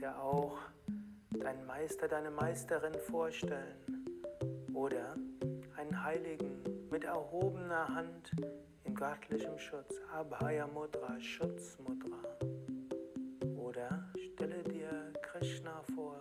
dir 0.00 0.18
auch 0.18 0.58
deinen 1.30 1.66
Meister, 1.66 2.08
deine 2.08 2.30
Meisterin 2.30 2.94
vorstellen 3.10 4.06
oder 4.72 5.14
einen 5.76 6.02
Heiligen 6.02 6.62
mit 6.90 7.04
erhobener 7.04 7.86
Hand 7.88 8.32
in 8.84 8.94
göttlichem 8.94 9.58
Schutz, 9.58 10.00
Abhaya 10.12 10.66
Mudra, 10.66 11.20
Schutzmudra. 11.20 12.18
Oder 13.56 14.10
stelle 14.16 14.62
dir 14.64 15.12
Krishna 15.22 15.82
vor, 15.94 16.18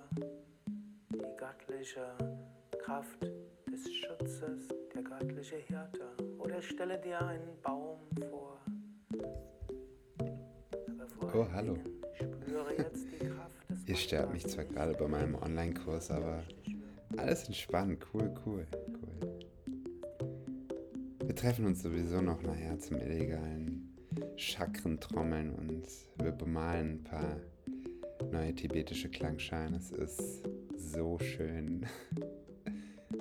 die 1.10 1.38
göttliche 1.38 2.06
Kraft 2.84 3.22
des 3.72 3.94
Schutzes, 3.94 4.68
der 4.94 5.04
göttliche 5.04 5.56
Hirte. 5.56 6.06
Oder 6.38 6.62
stelle 6.62 7.00
dir 7.00 7.22
einen 7.22 7.62
Baum 7.62 8.00
vor. 8.30 8.60
Oh, 11.34 11.46
hallo. 11.54 11.78
Ihr 13.90 13.96
stört 13.96 14.32
mich 14.32 14.46
zwar 14.46 14.66
gerade 14.66 14.94
bei 14.94 15.08
meinem 15.08 15.34
Online-Kurs, 15.34 16.12
aber 16.12 16.44
alles 17.18 17.48
entspannt. 17.48 18.06
Cool, 18.14 18.32
cool, 18.46 18.68
cool. 19.02 19.40
Wir 21.26 21.36
treffen 21.36 21.66
uns 21.66 21.82
sowieso 21.82 22.22
noch 22.22 22.40
nachher 22.44 22.78
zum 22.78 22.98
illegalen 22.98 23.98
Chakrentrommeln 24.36 25.56
und 25.56 25.88
wir 26.24 26.32
bemalen 26.32 27.00
ein 27.00 27.04
paar 27.04 27.38
neue 28.32 28.54
tibetische 28.54 29.10
Klangscheine. 29.10 29.78
Es 29.78 29.90
ist 29.90 30.44
so 30.78 31.18
schön. 31.18 31.88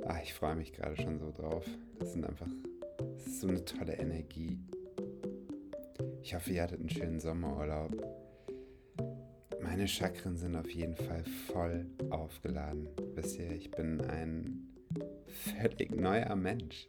Ach, 0.06 0.18
ich 0.22 0.34
freue 0.34 0.56
mich 0.56 0.74
gerade 0.74 1.00
schon 1.00 1.18
so 1.18 1.32
drauf. 1.32 1.64
Es 1.98 2.12
sind 2.12 2.26
einfach, 2.26 2.50
es 3.16 3.26
ist 3.26 3.40
so 3.40 3.48
eine 3.48 3.64
tolle 3.64 3.94
Energie. 3.94 4.58
Ich 6.22 6.34
hoffe, 6.34 6.52
ihr 6.52 6.62
hattet 6.62 6.80
einen 6.80 6.90
schönen 6.90 7.20
Sommerurlaub. 7.20 8.27
Meine 9.62 9.86
Chakren 9.86 10.36
sind 10.36 10.56
auf 10.56 10.70
jeden 10.70 10.96
Fall 10.96 11.24
voll 11.52 11.86
aufgeladen. 12.10 12.88
Ihr, 13.38 13.52
ich 13.52 13.70
bin 13.70 14.00
ein 14.00 14.68
völlig 15.26 15.94
neuer 15.94 16.34
Mensch. 16.34 16.88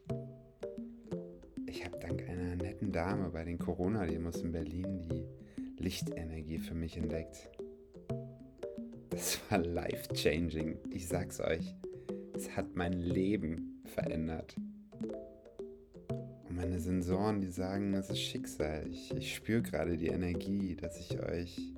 Ich 1.67 1.85
habe 1.85 1.99
dank 1.99 2.27
einer 2.27 2.55
netten 2.55 2.91
Dame 2.91 3.29
bei 3.29 3.43
den 3.43 3.59
Corona-Demos 3.59 4.41
in 4.41 4.51
Berlin 4.51 5.01
die 5.01 5.27
Lichtenergie 5.83 6.57
für 6.57 6.73
mich 6.73 6.97
entdeckt. 6.97 7.49
Das 9.09 9.39
war 9.49 9.59
life-changing. 9.59 10.77
Ich 10.91 11.07
sag's 11.07 11.39
euch. 11.39 11.75
Es 12.33 12.55
hat 12.55 12.75
mein 12.75 12.93
Leben 12.93 13.81
verändert. 13.85 14.55
Und 16.47 16.55
meine 16.55 16.79
Sensoren, 16.79 17.41
die 17.41 17.51
sagen, 17.51 17.93
es 17.93 18.09
ist 18.09 18.19
Schicksal. 18.19 18.87
Ich, 18.89 19.13
ich 19.15 19.35
spüre 19.35 19.61
gerade 19.61 19.97
die 19.97 20.07
Energie, 20.07 20.75
dass 20.75 20.99
ich 20.99 21.19
euch 21.21 21.73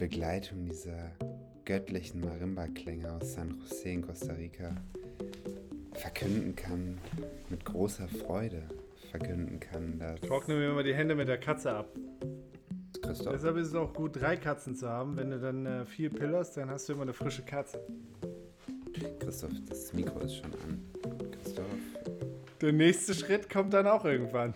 Begleitung 0.00 0.64
dieser 0.64 1.12
göttlichen 1.66 2.22
Marimba-Klänge 2.22 3.12
aus 3.12 3.34
San 3.34 3.60
Jose 3.60 3.90
in 3.90 4.00
Costa 4.00 4.32
Rica 4.32 4.74
verkünden 5.92 6.56
kann, 6.56 6.96
mit 7.50 7.66
großer 7.66 8.08
Freude 8.08 8.62
verkünden 9.10 9.60
kann, 9.60 9.98
dass. 9.98 10.18
Trockne 10.22 10.54
mir 10.54 10.72
mal 10.72 10.84
die 10.84 10.94
Hände 10.94 11.14
mit 11.14 11.28
der 11.28 11.36
Katze 11.36 11.72
ab. 11.72 11.90
Christoph. 13.02 13.34
Deshalb 13.34 13.58
ist 13.58 13.68
es 13.68 13.74
auch 13.74 13.92
gut, 13.92 14.18
drei 14.18 14.38
Katzen 14.38 14.74
zu 14.74 14.88
haben. 14.88 15.18
Wenn 15.18 15.32
du 15.32 15.38
dann 15.38 15.66
äh, 15.66 15.84
vier 15.84 16.08
pillerst, 16.08 16.56
dann 16.56 16.70
hast 16.70 16.88
du 16.88 16.94
immer 16.94 17.02
eine 17.02 17.12
frische 17.12 17.42
Katze. 17.42 17.86
Christoph, 19.18 19.52
das 19.68 19.92
Mikro 19.92 20.18
ist 20.20 20.36
schon 20.36 20.54
an. 20.64 20.82
Christoph. 21.30 21.66
Der 22.62 22.72
nächste 22.72 23.12
Schritt 23.12 23.50
kommt 23.50 23.74
dann 23.74 23.86
auch 23.86 24.06
irgendwann. 24.06 24.54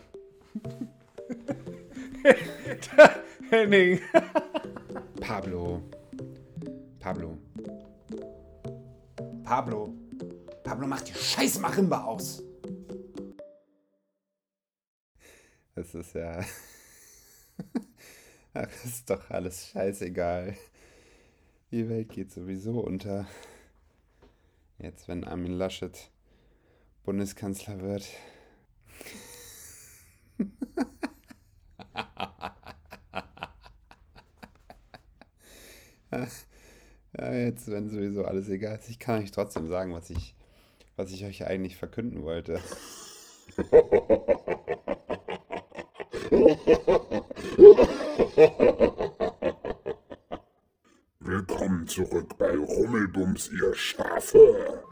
Henning. 3.51 4.01
Pablo. 5.35 5.83
Pablo. 7.01 7.37
Pablo. 9.43 9.93
Pablo, 10.63 10.87
mach 10.87 11.01
die 11.01 11.13
scheiß 11.13 11.59
Marimba 11.59 12.05
aus. 12.05 12.41
Das 15.75 15.93
ist 15.93 16.15
ja. 16.15 16.39
Ach, 18.55 18.85
ist 18.85 19.11
doch 19.11 19.29
alles 19.29 19.71
scheißegal. 19.71 20.57
Die 21.73 21.89
Welt 21.89 22.11
geht 22.11 22.31
sowieso 22.31 22.79
unter. 22.79 23.27
Jetzt, 24.79 25.09
wenn 25.09 25.25
Armin 25.25 25.59
Laschet 25.59 26.13
Bundeskanzler 27.03 27.81
wird. 27.81 28.09
ja, 37.19 37.33
jetzt, 37.33 37.71
wenn 37.71 37.89
sowieso 37.89 38.25
alles 38.25 38.49
egal 38.49 38.79
ist, 38.79 38.89
ich 38.89 38.99
kann 38.99 39.23
euch 39.23 39.31
trotzdem 39.31 39.69
sagen, 39.69 39.93
was 39.93 40.11
ich, 40.11 40.35
was 40.97 41.13
ich 41.13 41.25
euch 41.25 41.47
eigentlich 41.47 41.77
verkünden 41.77 42.23
wollte. 42.23 42.61
Willkommen 51.21 51.87
zurück 51.87 52.37
bei 52.39 52.57
Rummelbums, 52.57 53.51
ihr 53.51 53.75
Schafe. 53.75 54.83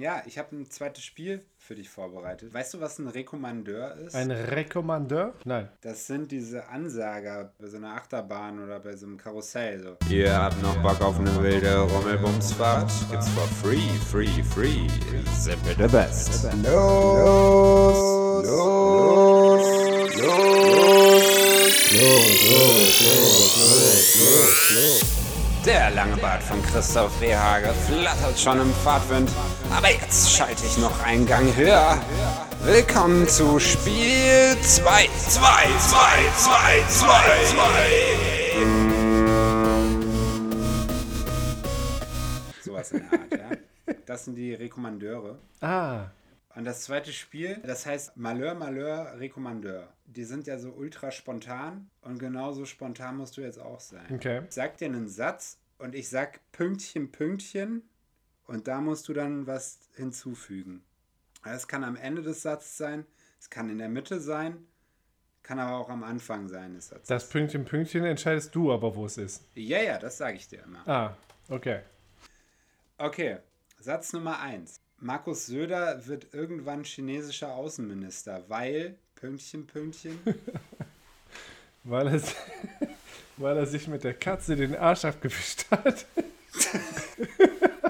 Ja, 0.00 0.22
ich 0.24 0.38
habe 0.38 0.56
ein 0.56 0.70
zweites 0.70 1.04
Spiel 1.04 1.44
für 1.58 1.74
dich 1.74 1.90
vorbereitet. 1.90 2.54
Weißt 2.54 2.72
du, 2.72 2.80
was 2.80 2.98
ein 2.98 3.06
Rekommandeur 3.06 3.96
ist? 3.96 4.14
Ein 4.14 4.30
Rekommandeur? 4.30 5.34
Nein. 5.44 5.68
Das 5.82 6.06
sind 6.06 6.32
diese 6.32 6.68
Ansager 6.68 7.52
bei 7.58 7.66
so 7.66 7.76
einer 7.76 7.92
Achterbahn 7.96 8.64
oder 8.64 8.80
bei 8.80 8.96
so 8.96 9.04
einem 9.04 9.18
Karussell. 9.18 9.82
So. 9.82 9.98
Ihr 10.08 10.34
habt 10.34 10.62
noch 10.62 10.78
Bock 10.78 11.02
auf 11.02 11.20
eine 11.20 11.42
wilde 11.42 11.80
Rummelbumsfahrt? 11.80 12.90
Gibt's 13.10 13.28
for 13.28 13.46
free, 13.62 13.90
free, 14.10 14.42
free. 14.42 14.88
Simple 15.34 15.74
the 15.76 15.86
best. 15.94 16.44
Los! 16.64 18.46
Los! 18.46 19.20
Der 25.66 25.90
lange 25.90 26.16
Bart 26.16 26.42
von 26.42 26.62
Christoph 26.62 27.20
Rehage 27.20 27.74
flattert 27.86 28.40
schon 28.40 28.60
im 28.62 28.72
Fahrtwind. 28.82 29.30
Aber 29.72 29.88
jetzt 29.88 30.32
schalte 30.32 30.66
ich 30.66 30.78
noch 30.78 31.00
einen 31.04 31.26
Gang 31.26 31.54
höher. 31.56 32.02
Willkommen 32.64 33.28
zu 33.28 33.60
Spiel 33.60 34.56
2. 34.60 35.06
2, 35.06 35.06
2, 35.06 35.68
2, 36.36 36.84
2, 36.88 37.44
2. 42.54 42.62
Sowas 42.62 42.90
in 42.92 42.98
der 42.98 43.12
Art, 43.12 43.32
ja. 43.32 43.50
Das 44.06 44.24
sind 44.24 44.34
die 44.34 44.54
Rekommandeure. 44.54 45.38
Ah. 45.60 46.06
Und 46.56 46.64
das 46.64 46.82
zweite 46.82 47.12
Spiel, 47.12 47.60
das 47.64 47.86
heißt 47.86 48.16
Malheur, 48.16 48.54
Malheur, 48.54 49.20
Rekommandeur. 49.20 49.92
Die 50.04 50.24
sind 50.24 50.48
ja 50.48 50.58
so 50.58 50.70
ultra 50.70 51.12
spontan 51.12 51.88
und 52.02 52.18
genauso 52.18 52.64
spontan 52.64 53.18
musst 53.18 53.36
du 53.36 53.42
jetzt 53.42 53.60
auch 53.60 53.78
sein. 53.78 54.06
Okay. 54.12 54.42
Sag 54.48 54.78
dir 54.78 54.86
einen 54.86 55.08
Satz 55.08 55.58
und 55.78 55.94
ich 55.94 56.08
sag 56.08 56.40
Pünktchen, 56.50 57.12
Pünktchen 57.12 57.84
und 58.50 58.66
da 58.66 58.80
musst 58.80 59.08
du 59.08 59.12
dann 59.12 59.46
was 59.46 59.78
hinzufügen. 59.94 60.82
Es 61.44 61.68
kann 61.68 61.84
am 61.84 61.94
Ende 61.94 62.20
des 62.20 62.42
Satzes 62.42 62.76
sein, 62.76 63.06
es 63.38 63.48
kann 63.48 63.70
in 63.70 63.78
der 63.78 63.88
Mitte 63.88 64.18
sein, 64.18 64.66
kann 65.44 65.60
aber 65.60 65.76
auch 65.78 65.88
am 65.88 66.02
Anfang 66.02 66.48
sein 66.48 66.74
des 66.74 66.88
Satzes. 66.88 67.06
Das 67.06 67.28
Pünktchen, 67.28 67.64
Pünktchen 67.64 68.04
entscheidest 68.04 68.52
du 68.54 68.72
aber, 68.72 68.96
wo 68.96 69.06
es 69.06 69.18
ist. 69.18 69.44
ja, 69.54 69.80
ja, 69.80 69.98
das 69.98 70.18
sage 70.18 70.36
ich 70.36 70.48
dir 70.48 70.64
immer. 70.64 70.86
Ah, 70.88 71.16
okay. 71.48 71.82
Okay, 72.98 73.38
Satz 73.78 74.12
Nummer 74.12 74.40
1. 74.40 74.80
Markus 74.98 75.46
Söder 75.46 76.06
wird 76.08 76.34
irgendwann 76.34 76.82
chinesischer 76.82 77.54
Außenminister, 77.54 78.44
weil 78.48 78.98
Pünktchen, 79.14 79.66
Pünktchen. 79.66 80.18
Weil 81.82 82.08
er, 82.08 82.20
weil 83.38 83.56
er 83.56 83.64
sich 83.64 83.88
mit 83.88 84.04
der 84.04 84.12
Katze 84.12 84.54
den 84.54 84.76
Arsch 84.76 85.06
abgewischt 85.06 85.64
hat. 85.70 86.04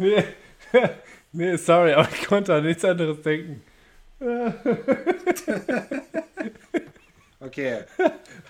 nee, 0.00 0.24
nee, 1.32 1.56
sorry, 1.56 1.92
aber 1.92 2.08
ich 2.10 2.26
konnte 2.26 2.54
an 2.54 2.64
nichts 2.64 2.84
anderes 2.84 3.20
denken. 3.22 3.62
Okay, 7.40 7.84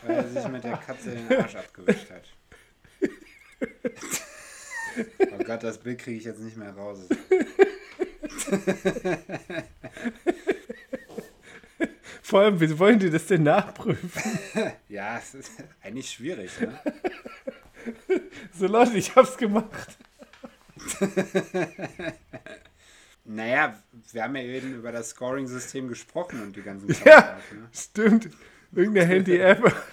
weil 0.02 0.16
er 0.16 0.28
sich 0.28 0.48
mit 0.48 0.64
der 0.64 0.76
Katze 0.76 1.10
den 1.10 1.38
Arsch 1.38 1.56
abgewischt 1.56 2.10
hat. 2.10 2.24
Oh 5.32 5.44
Gott, 5.44 5.62
das 5.62 5.78
Bild 5.78 5.98
kriege 6.00 6.18
ich 6.18 6.24
jetzt 6.24 6.40
nicht 6.40 6.56
mehr 6.56 6.74
raus. 6.74 6.98
Vor 12.22 12.40
allem, 12.40 12.60
wie 12.60 12.78
wollen 12.78 12.98
die 12.98 13.10
das 13.10 13.26
denn 13.26 13.44
nachprüfen? 13.44 14.10
Ja, 14.88 15.18
es 15.18 15.34
ist 15.34 15.52
eigentlich 15.82 16.10
schwierig, 16.10 16.50
ne? 16.60 16.78
So 18.58 18.66
Leute, 18.66 18.96
ich 18.96 19.14
hab's 19.14 19.36
gemacht. 19.36 19.96
Naja, 23.24 23.80
wir 24.12 24.22
haben 24.24 24.34
ja 24.34 24.42
eben 24.42 24.74
über 24.74 24.92
das 24.92 25.10
Scoring-System 25.10 25.88
gesprochen 25.88 26.42
und 26.42 26.56
die 26.56 26.62
ganzen 26.62 26.88
Ja, 26.88 26.94
Zauberarten, 26.96 27.60
ne? 27.60 27.68
stimmt. 27.72 28.30
Irgendeine 28.72 29.06
Handy-App. 29.06 29.76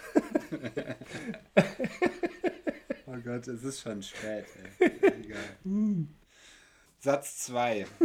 Oh 3.09 3.15
Gott, 3.23 3.47
es 3.47 3.63
ist 3.63 3.81
schon 3.81 4.03
spät, 4.03 4.45
ey. 4.79 4.91
Egal. 5.01 6.05
Satz 6.99 7.39
2. 7.45 7.85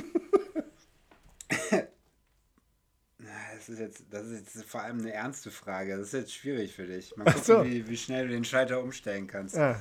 Das 3.59 3.69
ist, 3.69 3.79
jetzt, 3.79 4.05
das 4.11 4.27
ist 4.27 4.57
jetzt 4.57 4.65
vor 4.69 4.83
allem 4.83 4.99
eine 4.99 5.13
ernste 5.13 5.51
Frage. 5.53 5.97
Das 5.97 6.09
ist 6.09 6.13
jetzt 6.15 6.35
schwierig 6.35 6.75
für 6.75 6.87
dich. 6.87 7.17
Mal 7.17 7.25
gucken, 7.27 7.43
so. 7.45 7.65
wie, 7.65 7.87
wie 7.89 7.97
schnell 7.97 8.27
du 8.27 8.33
den 8.35 8.45
Schalter 8.45 8.83
umstellen 8.83 9.29
kannst. 9.29 9.57
Ah. 9.57 9.79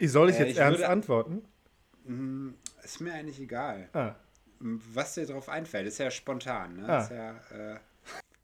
Soll 0.00 0.30
ich 0.30 0.36
Äh, 0.36 0.40
jetzt 0.40 0.50
ich 0.52 0.56
ernst 0.58 0.80
würde- 0.80 0.88
antworten? 0.88 1.44
Hm, 2.06 2.54
Ist 2.82 3.00
mir 3.00 3.14
eigentlich 3.14 3.40
egal. 3.40 3.88
Ah. 3.92 4.14
Was 4.60 5.14
dir 5.14 5.26
drauf 5.26 5.48
einfällt, 5.48 5.86
ist 5.86 5.98
ja 5.98 6.10
spontan. 6.10 6.76
Ne? 6.76 6.88
Ah. 6.88 7.02
Ist 7.02 7.10
ja 7.10 7.30
äh, 7.50 7.78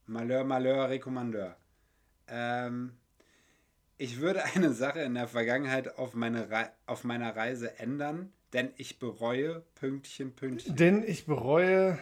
Malheur, 0.06 0.44
Malheur, 0.44 0.88
Recommandeur. 0.88 1.56
Ähm, 2.28 2.92
ich 3.96 4.20
würde 4.20 4.44
eine 4.54 4.72
Sache 4.72 5.00
in 5.00 5.14
der 5.14 5.28
Vergangenheit 5.28 5.98
auf, 5.98 6.14
meine 6.14 6.70
auf 6.86 7.04
meiner 7.04 7.36
Reise 7.36 7.78
ändern, 7.78 8.32
denn 8.52 8.70
ich 8.76 8.98
bereue 8.98 9.62
Pünktchen, 9.74 10.34
Pünktchen. 10.34 10.76
Denn 10.76 11.02
ich 11.02 11.26
bereue, 11.26 11.98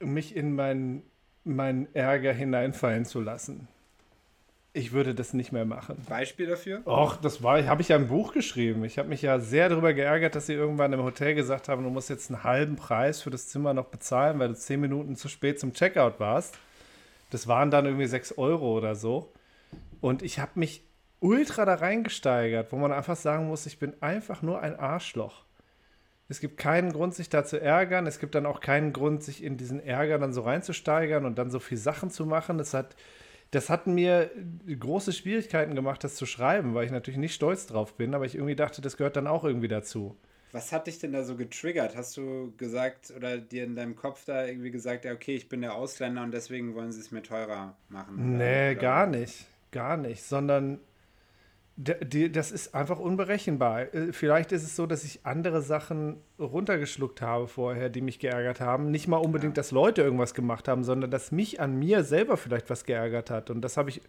mich 0.00 0.36
in 0.36 0.54
meinen 0.54 1.02
meinen 1.44 1.92
Ärger 1.94 2.32
hineinfallen 2.32 3.04
zu 3.04 3.20
lassen. 3.20 3.68
Ich 4.78 4.92
würde 4.92 5.12
das 5.12 5.34
nicht 5.34 5.50
mehr 5.50 5.64
machen. 5.64 5.96
Beispiel 6.08 6.46
dafür? 6.46 6.86
Och, 6.86 7.16
das 7.16 7.42
war, 7.42 7.66
habe 7.66 7.82
ich 7.82 7.88
ja 7.88 7.96
im 7.96 8.06
Buch 8.06 8.32
geschrieben. 8.32 8.84
Ich 8.84 8.96
habe 8.96 9.08
mich 9.08 9.22
ja 9.22 9.40
sehr 9.40 9.68
darüber 9.68 9.92
geärgert, 9.92 10.36
dass 10.36 10.46
sie 10.46 10.52
irgendwann 10.52 10.92
im 10.92 11.02
Hotel 11.02 11.34
gesagt 11.34 11.68
haben, 11.68 11.82
du 11.82 11.90
musst 11.90 12.08
jetzt 12.08 12.30
einen 12.30 12.44
halben 12.44 12.76
Preis 12.76 13.20
für 13.20 13.30
das 13.30 13.48
Zimmer 13.48 13.74
noch 13.74 13.86
bezahlen, 13.86 14.38
weil 14.38 14.48
du 14.48 14.54
zehn 14.54 14.80
Minuten 14.80 15.16
zu 15.16 15.28
spät 15.28 15.58
zum 15.58 15.72
Checkout 15.72 16.20
warst. 16.20 16.56
Das 17.30 17.48
waren 17.48 17.72
dann 17.72 17.86
irgendwie 17.86 18.06
sechs 18.06 18.38
Euro 18.38 18.76
oder 18.76 18.94
so. 18.94 19.32
Und 20.00 20.22
ich 20.22 20.38
habe 20.38 20.52
mich 20.54 20.84
ultra 21.18 21.64
da 21.64 21.74
reingesteigert, 21.74 22.70
wo 22.70 22.76
man 22.76 22.92
einfach 22.92 23.16
sagen 23.16 23.48
muss, 23.48 23.66
ich 23.66 23.80
bin 23.80 23.94
einfach 24.00 24.42
nur 24.42 24.60
ein 24.60 24.78
Arschloch. 24.78 25.44
Es 26.28 26.38
gibt 26.38 26.56
keinen 26.56 26.92
Grund, 26.92 27.14
sich 27.16 27.28
da 27.28 27.44
zu 27.44 27.60
ärgern. 27.60 28.06
Es 28.06 28.20
gibt 28.20 28.36
dann 28.36 28.46
auch 28.46 28.60
keinen 28.60 28.92
Grund, 28.92 29.24
sich 29.24 29.42
in 29.42 29.56
diesen 29.56 29.84
Ärger 29.84 30.18
dann 30.18 30.32
so 30.32 30.42
reinzusteigern 30.42 31.24
und 31.24 31.36
dann 31.36 31.50
so 31.50 31.58
viel 31.58 31.78
Sachen 31.78 32.10
zu 32.10 32.26
machen. 32.26 32.58
Das 32.58 32.74
hat, 32.74 32.94
das 33.50 33.70
hat 33.70 33.86
mir 33.86 34.30
große 34.68 35.12
Schwierigkeiten 35.12 35.74
gemacht, 35.74 36.04
das 36.04 36.16
zu 36.16 36.26
schreiben, 36.26 36.74
weil 36.74 36.84
ich 36.84 36.90
natürlich 36.92 37.18
nicht 37.18 37.34
stolz 37.34 37.66
drauf 37.66 37.94
bin, 37.94 38.14
aber 38.14 38.26
ich 38.26 38.34
irgendwie 38.34 38.56
dachte, 38.56 38.82
das 38.82 38.96
gehört 38.96 39.16
dann 39.16 39.26
auch 39.26 39.44
irgendwie 39.44 39.68
dazu. 39.68 40.16
Was 40.52 40.72
hat 40.72 40.86
dich 40.86 40.98
denn 40.98 41.12
da 41.12 41.24
so 41.24 41.36
getriggert? 41.36 41.94
Hast 41.94 42.16
du 42.16 42.54
gesagt 42.56 43.12
oder 43.14 43.36
dir 43.38 43.64
in 43.64 43.76
deinem 43.76 43.96
Kopf 43.96 44.24
da 44.24 44.46
irgendwie 44.46 44.70
gesagt, 44.70 45.04
ja, 45.04 45.12
okay, 45.12 45.34
ich 45.34 45.48
bin 45.48 45.60
der 45.60 45.74
Ausländer 45.74 46.22
und 46.22 46.32
deswegen 46.32 46.74
wollen 46.74 46.90
sie 46.90 47.00
es 47.00 47.10
mir 47.10 47.22
teurer 47.22 47.76
machen? 47.90 48.38
Nee, 48.38 48.70
Oder- 48.72 48.74
gar 48.80 49.06
nicht. 49.06 49.46
Gar 49.70 49.98
nicht. 49.98 50.22
Sondern 50.22 50.80
das 51.80 52.50
ist 52.50 52.74
einfach 52.74 52.98
unberechenbar. 52.98 53.94
Äh, 53.94 54.12
Vielleicht 54.12 54.50
ist 54.50 54.64
es 54.64 54.74
so, 54.74 54.86
dass 54.86 55.04
ich 55.04 55.20
andere 55.24 55.62
Sachen 55.62 56.16
runtergeschluckt 56.38 57.22
habe 57.22 57.46
vorher, 57.46 57.88
die 57.88 58.00
mich 58.00 58.18
geärgert 58.18 58.60
haben. 58.60 58.90
Nicht 58.90 59.06
mal 59.06 59.18
unbedingt, 59.18 59.56
dass 59.56 59.70
Leute 59.70 60.02
irgendwas 60.02 60.34
gemacht 60.34 60.66
haben, 60.66 60.82
sondern 60.82 61.10
dass 61.10 61.30
mich 61.30 61.60
an 61.60 61.78
mir 61.78 62.02
selber 62.02 62.36
vielleicht 62.36 62.68
was 62.68 62.84
geärgert 62.84 63.30
hat. 63.30 63.48
Und 63.50 63.60
das 63.60 63.76
habe 63.76 63.90
ich 63.90 64.00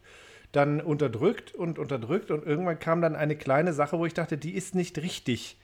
dann 0.52 0.82
unterdrückt 0.82 1.54
und 1.54 1.78
unterdrückt. 1.78 2.32
Und 2.32 2.44
irgendwann 2.44 2.80
kam 2.80 3.02
dann 3.04 3.16
eine 3.16 3.36
kleine 3.36 3.72
Sache, 3.72 4.00
wo 4.00 4.06
ich 4.08 4.16
dachte, 4.16 4.38
die 4.38 4.56
ist 4.56 4.74
nicht 4.74 4.98
richtig. 4.98 5.58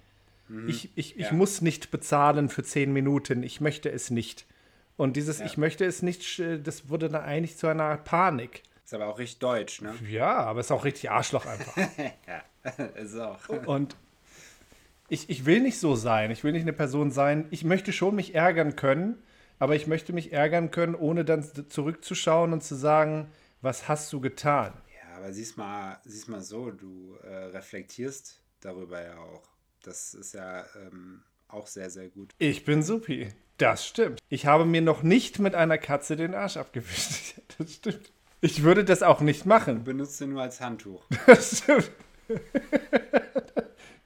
Ich, 0.67 0.91
ich, 0.95 1.17
ich 1.17 1.25
Ja. 1.31 1.33
muss 1.33 1.61
nicht 1.61 1.89
bezahlen 1.89 2.49
für 2.49 2.61
zehn 2.61 2.93
Minuten. 2.93 3.41
Ich 3.41 3.61
möchte 3.61 3.91
es 3.91 4.11
nicht. 4.11 4.45
Und 4.95 5.17
dieses 5.17 5.41
Ich 5.41 5.57
möchte 5.57 5.85
es 5.85 6.03
nicht, 6.03 6.39
das 6.63 6.87
wurde 6.87 7.09
dann 7.09 7.23
eigentlich 7.23 7.57
zu 7.57 7.65
einer 7.65 7.83
Art 7.85 8.05
Panik. 8.05 8.61
Ist 8.85 8.93
aber 8.93 9.07
auch 9.07 9.17
richtig 9.17 9.39
deutsch, 9.39 9.81
ne? 9.81 9.95
Ja, 10.07 10.37
aber 10.37 10.59
es 10.59 10.67
ist 10.67 10.71
auch 10.71 10.85
richtig 10.85 11.09
Arschloch 11.09 11.47
einfach. 11.47 11.75
ja, 12.27 12.83
ist 12.93 13.17
auch. 13.17 13.49
Und 13.65 13.95
ich, 15.09 15.27
ich 15.31 15.47
will 15.47 15.61
nicht 15.61 15.79
so 15.79 15.95
sein. 15.95 16.29
Ich 16.29 16.43
will 16.43 16.51
nicht 16.51 16.61
eine 16.61 16.73
Person 16.73 17.09
sein. 17.09 17.47
Ich 17.49 17.63
möchte 17.63 17.91
schon 17.91 18.13
mich 18.13 18.35
ärgern 18.35 18.75
können, 18.75 19.17
aber 19.57 19.75
ich 19.75 19.87
möchte 19.87 20.13
mich 20.13 20.33
ärgern 20.33 20.69
können, 20.69 20.93
ohne 20.93 21.25
dann 21.25 21.43
zurückzuschauen 21.67 22.53
und 22.53 22.63
zu 22.63 22.75
sagen, 22.75 23.31
was 23.61 23.87
hast 23.87 24.13
du 24.13 24.21
getan? 24.21 24.73
Ja, 25.01 25.17
aber 25.17 25.33
siehst 25.33 25.57
mal, 25.57 25.99
siehst 26.05 26.29
mal 26.29 26.41
so, 26.41 26.69
du 26.69 27.17
äh, 27.23 27.45
reflektierst 27.45 28.39
darüber 28.61 29.03
ja 29.03 29.17
auch. 29.17 29.49
Das 29.81 30.13
ist 30.13 30.35
ja 30.35 30.63
ähm, 30.75 31.23
auch 31.47 31.65
sehr, 31.65 31.89
sehr 31.89 32.09
gut. 32.09 32.33
Ich 32.37 32.65
bin 32.65 32.83
supi. 32.83 33.29
Das 33.57 33.87
stimmt. 33.87 34.19
Ich 34.29 34.45
habe 34.45 34.65
mir 34.65 34.81
noch 34.81 35.01
nicht 35.01 35.39
mit 35.39 35.55
einer 35.55 35.79
Katze 35.79 36.15
den 36.15 36.35
Arsch 36.35 36.57
abgewischt. 36.57 37.41
Das 37.57 37.71
stimmt. 37.71 38.11
Ich 38.45 38.61
würde 38.61 38.85
das 38.85 39.01
auch 39.01 39.21
nicht 39.21 39.47
machen. 39.47 39.83
Benutzt 39.83 40.21
du 40.21 40.27
nur 40.27 40.43
als 40.43 40.61
Handtuch. 40.61 41.03
Das 41.25 41.57
stimmt. 41.57 41.91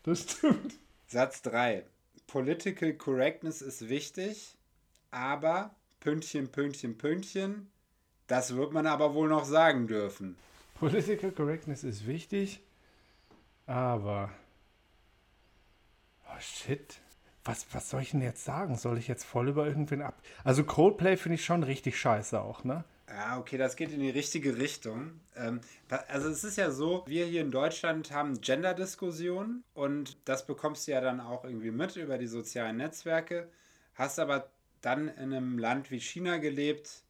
Das 0.04 0.22
stimmt. 0.22 0.80
Satz 1.08 1.42
3. 1.42 1.84
Political 2.26 2.94
Correctness 2.94 3.62
ist 3.62 3.90
wichtig, 3.90 4.56
aber 5.12 5.76
Pünktchen, 6.00 6.50
Pünktchen, 6.54 6.98
Pünktchen, 6.98 7.70
das 8.28 8.56
wird 8.56 8.72
man 8.72 8.88
aber 8.88 9.14
wohl 9.14 9.28
noch 9.28 9.44
sagen 9.44 9.88
dürfen. 9.88 10.38
Political 10.76 11.32
Correctness 11.32 11.84
ist 11.84 12.08
wichtig, 12.08 12.62
aber. 13.66 14.30
Oh 16.28 16.40
shit. 16.40 17.02
Was, 17.44 17.66
was 17.74 17.90
soll 17.90 18.04
ich 18.04 18.12
denn 18.12 18.22
jetzt 18.22 18.46
sagen? 18.46 18.78
Soll 18.78 19.00
ich 19.00 19.10
jetzt 19.10 19.26
voll 19.26 19.50
über 19.50 19.68
irgendwen 19.68 20.02
ab. 20.02 20.22
Also 20.46 20.64
Coldplay 20.64 21.18
finde 21.18 21.36
ich 21.36 21.44
schon 21.44 21.64
richtig 21.64 22.00
scheiße 22.00 22.40
auch, 22.40 22.64
ne? 22.64 22.86
Ja, 23.10 23.40
okay, 23.40 23.58
das 23.58 23.76
geht 23.76 23.92
in 23.92 24.02
die 24.02 24.10
richtige 24.10 24.58
Richtung. 24.58 25.20
Ähm, 25.36 25.62
also 26.08 26.30
es 26.30 26.44
ist 26.44 26.58
ja 26.58 26.70
so, 26.70 27.04
wir 27.08 27.26
hier 27.26 27.42
in 27.42 27.50
Deutschland 27.52 28.12
haben 28.12 28.40
Gender-Diskussionen 28.40 29.64
und 29.74 30.18
das 30.26 30.46
bekommst 30.46 30.88
du 30.88 30.92
ja 30.92 31.02
dann 31.02 31.20
auch 31.20 31.44
irgendwie 31.44 31.72
mit 31.72 31.96
über 31.96 32.18
die 32.20 32.28
sozialen 32.28 32.78
Netzwerke. 32.78 33.50
Hast 33.96 34.20
aber 34.20 34.52
dann 34.82 35.08
in 35.08 35.34
einem 35.34 35.58
Land 35.58 35.90
wie 35.90 36.00
China 36.00 36.38
gelebt 36.38 37.04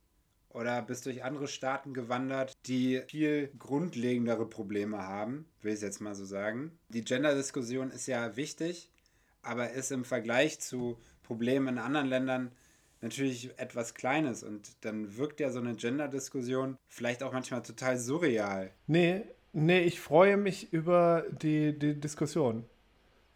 oder 0.49 0.81
bist 0.81 1.05
durch 1.05 1.23
andere 1.23 1.47
Staaten 1.47 1.93
gewandert, 1.93 2.53
die 2.65 3.01
viel 3.07 3.51
grundlegendere 3.59 4.47
Probleme 4.47 4.99
haben, 4.99 5.45
will 5.61 5.73
ich 5.73 5.81
jetzt 5.81 5.99
mal 5.99 6.15
so 6.15 6.25
sagen. 6.25 6.79
Die 6.87 7.03
Gender-Diskussion 7.03 7.91
ist 7.91 8.07
ja 8.07 8.37
wichtig, 8.37 8.89
aber 9.41 9.71
ist 9.71 9.91
im 9.91 10.05
Vergleich 10.05 10.59
zu 10.61 10.97
Problemen 11.23 11.67
in 11.67 11.77
anderen 11.77 12.07
Ländern 12.07 12.51
natürlich 13.01 13.51
etwas 13.57 13.93
Kleines 13.93 14.43
und 14.43 14.69
dann 14.81 15.17
wirkt 15.17 15.39
ja 15.39 15.51
so 15.51 15.59
eine 15.59 15.75
Gender-Diskussion 15.75 16.77
vielleicht 16.87 17.23
auch 17.23 17.33
manchmal 17.33 17.61
total 17.61 17.97
surreal. 17.97 18.71
Nee, 18.87 19.23
nee, 19.53 19.81
ich 19.81 19.99
freue 19.99 20.37
mich 20.37 20.73
über 20.73 21.25
die, 21.41 21.77
die 21.77 21.99
Diskussion. 21.99 22.65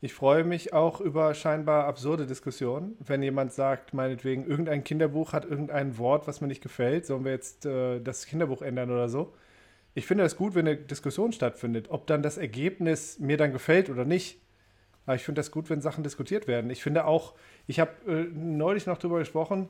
Ich 0.03 0.13
freue 0.13 0.43
mich 0.43 0.73
auch 0.73 0.99
über 0.99 1.33
scheinbar 1.33 1.85
absurde 1.85 2.25
Diskussionen. 2.27 2.97
Wenn 2.99 3.23
jemand 3.23 3.53
sagt, 3.53 3.93
meinetwegen, 3.93 4.45
irgendein 4.45 4.83
Kinderbuch 4.83 5.31
hat 5.31 5.45
irgendein 5.45 5.97
Wort, 5.97 6.27
was 6.27 6.41
mir 6.41 6.47
nicht 6.47 6.61
gefällt, 6.61 7.05
sollen 7.05 7.23
wir 7.23 7.31
jetzt 7.31 7.65
äh, 7.65 8.01
das 8.01 8.25
Kinderbuch 8.25 8.61
ändern 8.61 8.91
oder 8.91 9.07
so. 9.07 9.33
Ich 9.95 10.05
finde 10.05 10.25
es 10.25 10.35
gut, 10.35 10.55
wenn 10.55 10.67
eine 10.67 10.75
Diskussion 10.75 11.31
stattfindet. 11.31 11.89
Ob 11.89 12.05
dann 12.05 12.21
das 12.21 12.37
Ergebnis 12.37 13.17
mir 13.19 13.37
dann 13.37 13.53
gefällt 13.53 13.89
oder 13.89 14.03
nicht. 14.03 14.41
Aber 15.05 15.15
ich 15.15 15.23
finde 15.23 15.39
das 15.39 15.51
gut, 15.51 15.69
wenn 15.69 15.81
Sachen 15.81 16.03
diskutiert 16.03 16.47
werden. 16.47 16.69
Ich 16.69 16.81
finde 16.81 17.05
auch, 17.05 17.33
ich 17.67 17.79
habe 17.79 17.91
äh, 18.07 18.27
neulich 18.33 18.85
noch 18.85 18.97
darüber 18.97 19.19
gesprochen 19.19 19.69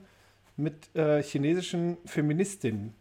mit 0.56 0.94
äh, 0.94 1.22
chinesischen 1.22 1.96
Feministinnen. 2.04 2.94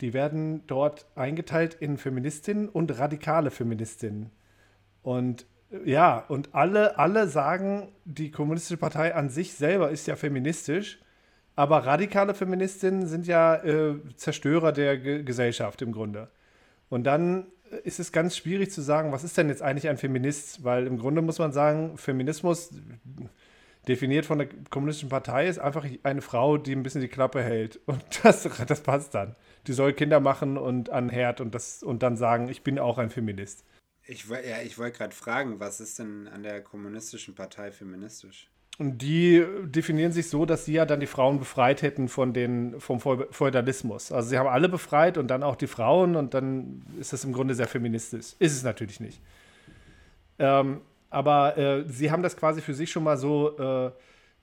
Die 0.00 0.12
werden 0.12 0.66
dort 0.66 1.06
eingeteilt 1.14 1.74
in 1.74 1.96
Feministinnen 1.96 2.68
und 2.68 2.98
radikale 2.98 3.50
Feministinnen. 3.50 4.30
Und 5.02 5.46
äh, 5.70 5.90
ja, 5.90 6.18
und 6.28 6.54
alle, 6.54 6.98
alle 6.98 7.28
sagen, 7.28 7.92
die 8.04 8.30
Kommunistische 8.30 8.76
Partei 8.76 9.14
an 9.14 9.28
sich 9.28 9.54
selber 9.54 9.90
ist 9.90 10.06
ja 10.06 10.16
feministisch, 10.16 11.00
aber 11.54 11.86
radikale 11.86 12.34
Feministinnen 12.34 13.06
sind 13.06 13.26
ja 13.26 13.56
äh, 13.56 13.96
Zerstörer 14.16 14.72
der 14.72 14.98
Ge 14.98 15.22
Gesellschaft 15.24 15.82
im 15.82 15.92
Grunde. 15.92 16.28
Und 16.88 17.04
dann 17.04 17.46
äh, 17.70 17.76
ist 17.84 18.00
es 18.00 18.12
ganz 18.12 18.36
schwierig 18.36 18.70
zu 18.70 18.80
sagen, 18.82 19.12
was 19.12 19.24
ist 19.24 19.36
denn 19.36 19.48
jetzt 19.48 19.62
eigentlich 19.62 19.88
ein 19.88 19.98
Feminist? 19.98 20.64
Weil 20.64 20.86
im 20.86 20.98
Grunde 20.98 21.22
muss 21.22 21.38
man 21.38 21.52
sagen, 21.52 21.96
Feminismus 21.98 22.70
definiert 23.86 24.26
von 24.26 24.38
der 24.38 24.48
kommunistischen 24.70 25.08
Partei 25.08 25.48
ist 25.48 25.58
einfach 25.58 25.86
eine 26.02 26.20
Frau, 26.20 26.58
die 26.58 26.72
ein 26.72 26.82
bisschen 26.82 27.00
die 27.00 27.08
Klappe 27.08 27.42
hält. 27.42 27.80
Und 27.86 28.02
das, 28.22 28.42
das 28.42 28.82
passt 28.82 29.14
dann. 29.14 29.34
Die 29.66 29.72
soll 29.72 29.92
Kinder 29.92 30.20
machen 30.20 30.56
und 30.56 30.88
an 30.88 31.10
Herd 31.10 31.42
und, 31.42 31.54
das, 31.54 31.82
und 31.82 32.02
dann 32.02 32.16
sagen, 32.16 32.48
ich 32.48 32.62
bin 32.62 32.78
auch 32.78 32.96
ein 32.96 33.10
Feminist. 33.10 33.64
Ich, 34.06 34.26
ja, 34.28 34.62
ich 34.64 34.78
wollte 34.78 34.96
gerade 34.96 35.14
fragen, 35.14 35.60
was 35.60 35.80
ist 35.80 35.98
denn 35.98 36.26
an 36.28 36.42
der 36.42 36.62
kommunistischen 36.62 37.34
Partei 37.34 37.70
feministisch? 37.70 38.50
Und 38.78 38.98
die 39.02 39.44
definieren 39.64 40.12
sich 40.12 40.30
so, 40.30 40.46
dass 40.46 40.64
sie 40.64 40.74
ja 40.74 40.86
dann 40.86 41.00
die 41.00 41.08
Frauen 41.08 41.40
befreit 41.40 41.82
hätten 41.82 42.08
von 42.08 42.32
den, 42.32 42.78
vom 42.80 43.00
Feu- 43.00 43.26
Feudalismus. 43.32 44.12
Also 44.12 44.28
sie 44.28 44.38
haben 44.38 44.46
alle 44.48 44.68
befreit 44.68 45.18
und 45.18 45.26
dann 45.28 45.42
auch 45.42 45.56
die 45.56 45.66
Frauen 45.66 46.14
und 46.14 46.32
dann 46.32 46.82
ist 47.00 47.12
das 47.12 47.24
im 47.24 47.32
Grunde 47.32 47.56
sehr 47.56 47.66
feministisch. 47.66 48.36
Ist 48.38 48.54
es 48.54 48.62
natürlich 48.62 49.00
nicht. 49.00 49.20
Ähm, 50.38 50.80
aber 51.10 51.58
äh, 51.58 51.84
sie 51.88 52.12
haben 52.12 52.22
das 52.22 52.36
quasi 52.36 52.60
für 52.60 52.72
sich 52.74 52.92
schon 52.92 53.02
mal 53.02 53.16
so 53.16 53.56
äh, 53.58 53.90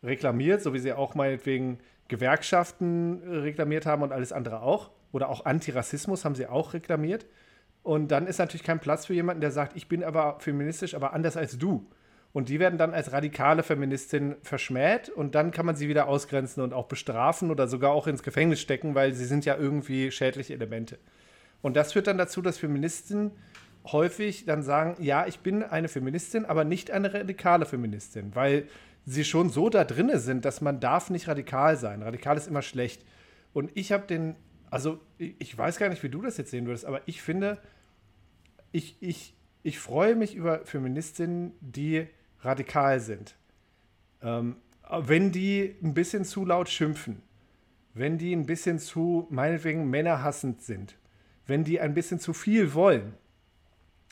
reklamiert, 0.03 0.61
so 0.61 0.73
wie 0.73 0.79
sie 0.79 0.91
auch 0.91 1.15
meinetwegen 1.15 1.79
Gewerkschaften 2.09 3.21
äh, 3.23 3.37
reklamiert 3.37 3.85
haben 3.85 4.03
und 4.03 4.11
alles 4.11 4.33
andere 4.33 4.61
auch. 4.61 4.91
Oder 5.13 5.29
auch 5.29 5.45
Antirassismus 5.45 6.25
haben 6.25 6.35
sie 6.35 6.47
auch 6.47 6.73
reklamiert. 6.73 7.25
Und 7.83 8.09
dann 8.09 8.27
ist 8.27 8.39
natürlich 8.39 8.63
kein 8.63 8.79
Platz 8.79 9.05
für 9.05 9.13
jemanden, 9.13 9.39
der 9.39 9.51
sagt, 9.51 9.77
ich 9.77 9.87
bin 9.87 10.03
aber 10.03 10.39
feministisch, 10.39 10.93
aber 10.93 11.13
anders 11.13 11.37
als 11.37 11.57
du. 11.57 11.85
Und 12.35 12.49
die 12.49 12.59
werden 12.59 12.77
dann 12.77 12.93
als 12.93 13.13
radikale 13.13 13.63
Feministin 13.63 14.35
verschmäht 14.41 15.07
und 15.07 15.35
dann 15.35 15.51
kann 15.51 15.65
man 15.65 15.77
sie 15.77 15.87
wieder 15.87 16.09
ausgrenzen 16.09 16.61
und 16.61 16.73
auch 16.73 16.87
bestrafen 16.87 17.49
oder 17.49 17.69
sogar 17.69 17.91
auch 17.91 18.07
ins 18.07 18.23
Gefängnis 18.23 18.59
stecken, 18.59 18.93
weil 18.93 19.13
sie 19.13 19.23
sind 19.23 19.45
ja 19.45 19.55
irgendwie 19.55 20.11
schädliche 20.11 20.53
Elemente. 20.53 20.99
Und 21.61 21.77
das 21.77 21.93
führt 21.93 22.07
dann 22.07 22.17
dazu, 22.17 22.41
dass 22.41 22.57
Feministen 22.57 23.31
häufig 23.85 24.43
dann 24.43 24.63
sagen, 24.63 25.01
ja, 25.01 25.25
ich 25.27 25.39
bin 25.39 25.63
eine 25.63 25.87
Feministin, 25.87 26.43
aber 26.43 26.65
nicht 26.65 26.91
eine 26.91 27.13
radikale 27.13 27.65
Feministin, 27.65 28.35
weil 28.35 28.67
sie 29.05 29.23
schon 29.23 29.49
so 29.49 29.69
da 29.69 29.85
drinne 29.85 30.19
sind, 30.19 30.43
dass 30.43 30.59
man 30.59 30.81
darf 30.81 31.09
nicht 31.09 31.29
radikal 31.29 31.77
sein. 31.77 32.03
Radikal 32.03 32.35
ist 32.35 32.49
immer 32.49 32.63
schlecht. 32.63 33.05
Und 33.53 33.71
ich 33.75 33.93
habe 33.93 34.07
den, 34.07 34.35
also 34.69 34.99
ich 35.17 35.57
weiß 35.57 35.77
gar 35.77 35.87
nicht, 35.87 36.03
wie 36.03 36.09
du 36.09 36.21
das 36.21 36.35
jetzt 36.35 36.51
sehen 36.51 36.65
würdest, 36.65 36.83
aber 36.83 36.99
ich 37.05 37.21
finde, 37.21 37.59
ich, 38.73 38.97
ich, 38.99 39.37
ich 39.63 39.79
freue 39.79 40.17
mich 40.17 40.35
über 40.35 40.65
Feministinnen, 40.65 41.53
die 41.61 42.09
radikal 42.45 42.99
sind. 42.99 43.35
Ähm, 44.21 44.57
wenn 44.89 45.31
die 45.31 45.75
ein 45.83 45.93
bisschen 45.93 46.25
zu 46.25 46.45
laut 46.45 46.69
schimpfen, 46.69 47.21
wenn 47.93 48.17
die 48.17 48.33
ein 48.33 48.45
bisschen 48.45 48.79
zu, 48.79 49.27
meinetwegen, 49.29 49.89
männerhassend 49.89 50.61
sind, 50.61 50.95
wenn 51.47 51.63
die 51.63 51.79
ein 51.79 51.93
bisschen 51.93 52.19
zu 52.19 52.33
viel 52.33 52.73
wollen, 52.73 53.13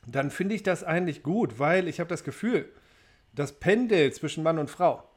dann 0.08 0.32
finde 0.32 0.56
ich 0.56 0.64
das 0.64 0.84
eigentlich 0.84 1.24
gut, 1.24 1.60
weil 1.60 1.88
ich 1.88 2.00
habe 2.00 2.10
das 2.10 2.24
Gefühl, 2.24 2.70
das 3.34 3.54
Pendel 3.54 4.12
zwischen 4.14 4.44
Mann 4.44 4.60
und 4.60 4.70
Frau, 4.70 5.08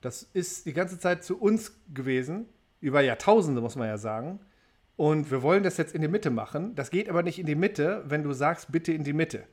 das 0.00 0.22
ist 0.22 0.66
die 0.66 0.72
ganze 0.72 0.98
Zeit 0.98 1.24
zu 1.24 1.38
uns 1.38 1.80
gewesen, 1.92 2.46
über 2.80 3.00
Jahrtausende 3.00 3.60
muss 3.60 3.76
man 3.76 3.88
ja 3.88 3.98
sagen. 3.98 4.40
Und 4.96 5.30
wir 5.30 5.42
wollen 5.42 5.62
das 5.62 5.76
jetzt 5.76 5.94
in 5.94 6.00
die 6.00 6.08
Mitte 6.08 6.30
machen. 6.30 6.74
Das 6.74 6.90
geht 6.90 7.08
aber 7.08 7.22
nicht 7.22 7.38
in 7.38 7.46
die 7.46 7.54
Mitte, 7.54 8.04
wenn 8.06 8.22
du 8.22 8.32
sagst, 8.32 8.72
bitte 8.72 8.92
in 8.92 9.04
die 9.04 9.12
Mitte. 9.12 9.44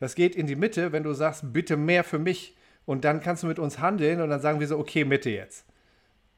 Das 0.00 0.14
geht 0.14 0.34
in 0.34 0.46
die 0.46 0.56
Mitte, 0.56 0.92
wenn 0.92 1.02
du 1.02 1.12
sagst, 1.12 1.52
bitte 1.52 1.76
mehr 1.76 2.04
für 2.04 2.18
mich 2.18 2.56
und 2.88 3.04
dann 3.04 3.20
kannst 3.20 3.42
du 3.42 3.46
mit 3.46 3.58
uns 3.58 3.80
handeln 3.80 4.22
und 4.22 4.30
dann 4.30 4.40
sagen 4.40 4.60
wir 4.60 4.66
so, 4.66 4.78
okay, 4.78 5.04
Mitte 5.04 5.28
jetzt. 5.28 5.66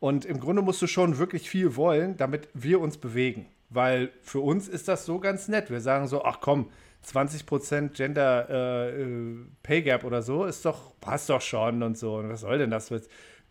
Und 0.01 0.25
im 0.25 0.41
Grunde 0.41 0.63
musst 0.63 0.83
du 0.83 0.89
schon 0.89 1.19
wirklich 1.19 1.49
viel 1.49 1.77
wollen, 1.77 2.17
damit 2.17 2.49
wir 2.55 2.81
uns 2.81 2.97
bewegen. 2.99 3.47
Weil 3.69 4.11
für 4.21 4.41
uns 4.41 4.67
ist 4.67 4.89
das 4.89 5.07
so 5.07 5.21
ganz 5.21 5.47
nett. 5.47 5.71
Wir 5.71 5.81
sagen 5.81 6.09
so, 6.09 6.25
ach 6.25 6.39
komm, 6.41 6.69
20% 7.07 7.91
Gender 7.91 8.49
äh, 8.51 9.03
äh, 9.03 9.37
Pay 9.63 9.83
Gap 9.83 10.03
oder 10.03 10.23
so 10.23 10.45
ist 10.45 10.65
doch, 10.65 10.99
passt 11.01 11.31
doch 11.31 11.41
schon 11.41 11.85
und 11.85 11.97
so. 11.97 12.17
Und 12.17 12.31
was 12.31 12.41
soll 12.41 12.59
denn 12.59 12.73
das? 12.73 12.93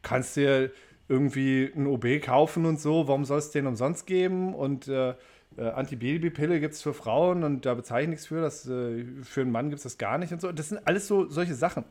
Kannst 0.01 0.35
dir 0.35 0.69
irgendwie 1.07 1.71
ein 1.73 1.87
OB 1.87 2.21
kaufen 2.21 2.65
und 2.65 2.81
so, 2.81 3.07
warum 3.07 3.23
soll 3.23 3.39
es 3.39 3.51
den 3.51 3.65
umsonst 3.65 4.07
geben? 4.07 4.53
Und 4.53 4.89
äh, 4.89 5.11
äh, 5.57 5.69
Antibabypille 5.73 6.59
gibt 6.59 6.73
es 6.73 6.81
für 6.81 6.93
Frauen 6.93 7.45
und 7.45 7.65
da 7.65 7.75
bezahle 7.75 8.03
ich 8.03 8.09
nichts 8.09 8.25
für. 8.25 8.41
Das, 8.41 8.67
äh, 8.67 9.05
für 9.23 9.39
einen 9.39 9.53
Mann 9.53 9.69
gibt 9.69 9.77
es 9.77 9.83
das 9.83 9.97
gar 9.97 10.17
nicht 10.17 10.33
und 10.33 10.41
so. 10.41 10.51
Das 10.51 10.67
sind 10.67 10.85
alles 10.85 11.07
so 11.07 11.29
solche 11.29 11.55
Sachen. 11.55 11.85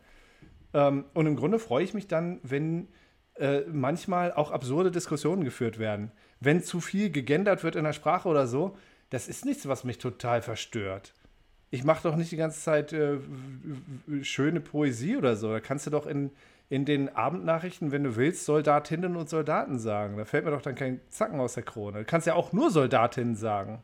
Ähm, 0.75 1.04
und 1.14 1.26
im 1.26 1.37
Grunde 1.37 1.58
freue 1.58 1.84
ich 1.84 1.94
mich 1.94 2.08
dann, 2.08 2.40
wenn 2.42 2.88
äh, 3.38 3.60
manchmal 3.70 4.32
auch 4.32 4.50
absurde 4.50 4.90
Diskussionen 4.90 5.44
geführt 5.44 5.78
werden. 5.78 6.10
Wenn 6.40 6.62
zu 6.62 6.80
viel 6.80 7.10
gegendert 7.10 7.64
wird 7.64 7.76
in 7.76 7.84
der 7.84 7.92
Sprache 7.92 8.28
oder 8.28 8.46
so, 8.46 8.76
das 9.10 9.28
ist 9.28 9.44
nichts, 9.44 9.68
was 9.68 9.84
mich 9.84 9.98
total 9.98 10.42
verstört. 10.42 11.14
Ich 11.70 11.84
mache 11.84 12.02
doch 12.02 12.16
nicht 12.16 12.32
die 12.32 12.37
ganze 12.37 12.60
Zeit 12.60 12.92
äh, 12.92 13.18
schöne 14.22 14.60
Poesie 14.60 15.16
oder 15.16 15.37
so. 15.37 15.52
Da 15.52 15.60
kannst 15.60 15.87
du 15.87 15.90
doch 15.90 16.06
in, 16.06 16.30
in 16.68 16.84
den 16.84 17.14
Abendnachrichten, 17.14 17.92
wenn 17.92 18.04
du 18.04 18.16
willst, 18.16 18.44
Soldatinnen 18.44 19.16
und 19.16 19.28
Soldaten 19.28 19.78
sagen. 19.78 20.16
Da 20.16 20.25
fällt 20.25 20.44
mir 20.44 20.50
doch 20.50 20.62
dann 20.62 20.75
kein 20.75 21.00
Zacken 21.10 21.40
aus 21.40 21.54
der 21.54 21.62
Krone. 21.62 21.98
Du 22.00 22.04
kannst 22.04 22.26
ja 22.26 22.34
auch 22.34 22.52
nur 22.52 22.70
Soldatinnen 22.70 23.37
sagen. 23.37 23.82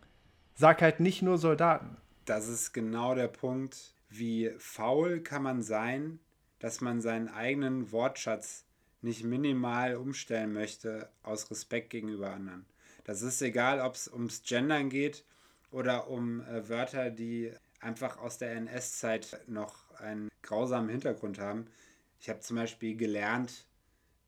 Sag 0.55 0.83
halt 0.83 1.01
nicht 1.01 1.23
nur 1.23 1.39
Soldaten. 1.39 1.97
Das 2.25 2.49
ist 2.49 2.73
genau 2.73 3.15
der 3.15 3.29
Punkt. 3.29 3.95
Wie 4.09 4.51
faul 4.59 5.21
kann 5.21 5.43
man 5.43 5.63
sein, 5.63 6.21
dass 6.65 6.81
man 6.81 7.03
seinen 7.03 7.29
eigenen 7.29 7.93
Wortschatz 7.93 8.65
nicht 9.03 9.23
minimal 9.23 9.97
umstellen 9.97 10.55
möchte 10.55 11.11
aus 11.23 11.51
Respekt 11.51 11.91
gegenüber 11.91 12.31
anderen. 12.31 12.65
Das 13.05 13.21
ist 13.21 13.43
egal, 13.43 13.83
ob 13.83 13.97
es 13.97 14.09
ums 14.09 14.43
Gendern 14.45 14.89
geht 14.89 15.27
oder 15.71 16.09
um 16.09 16.41
äh, 16.41 16.67
Wörter, 16.71 17.11
die 17.11 17.53
einfach 17.81 18.17
aus 18.17 18.39
der 18.39 18.53
NS-Zeit 18.53 19.43
noch 19.47 19.91
einen 20.01 20.31
grausamen 20.41 20.89
Hintergrund 20.89 21.39
haben. 21.39 21.67
Ich 22.19 22.31
habe 22.31 22.41
zum 22.41 22.57
Beispiel 22.57 22.97
gelernt, 22.97 23.67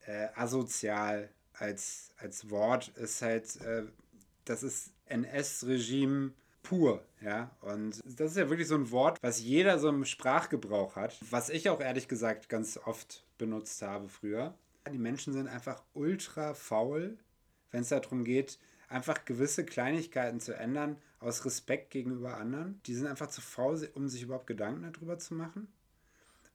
äh, 0.05 0.29
asozial 0.35 1.31
als, 1.55 2.11
als 2.19 2.51
Wort 2.51 2.89
ist 2.99 3.23
halt, 3.23 3.59
äh, 3.63 3.85
das 4.45 4.63
ist 4.63 4.91
NS-Regime 5.07 6.33
pur, 6.69 7.05
ja. 7.21 7.51
Und 7.61 8.01
das 8.05 8.33
ist 8.33 8.37
ja 8.37 8.49
wirklich 8.49 8.69
so 8.69 8.75
ein 8.75 8.91
Wort, 8.91 9.19
was 9.23 9.41
jeder 9.41 9.79
so 9.79 9.89
im 9.89 10.05
Sprachgebrauch 10.05 10.97
hat, 10.97 11.17
was 11.31 11.49
ich 11.49 11.71
auch 11.71 11.81
ehrlich 11.81 12.09
gesagt 12.09 12.49
ganz 12.49 12.79
oft 12.85 13.25
benutzt 13.39 13.81
habe 13.83 14.09
früher. 14.09 14.55
Die 14.91 14.99
Menschen 14.99 15.33
sind 15.33 15.49
einfach 15.49 15.83
ultra 15.95 16.55
faul, 16.55 17.19
wenn 17.71 17.83
es 17.83 17.89
darum 17.89 18.25
geht, 18.25 18.59
einfach 18.89 19.25
gewisse 19.25 19.65
Kleinigkeiten 19.65 20.41
zu 20.41 20.55
ändern 20.55 20.97
aus 21.21 21.45
Respekt 21.45 21.91
gegenüber 21.91 22.37
anderen. 22.37 22.81
Die 22.87 22.95
sind 22.95 23.07
einfach 23.07 23.29
zu 23.29 23.41
faul, 23.41 23.89
um 23.95 24.09
sich 24.09 24.23
überhaupt 24.23 24.47
Gedanken 24.47 24.93
darüber 24.93 25.19
zu 25.19 25.35
machen. 25.35 25.69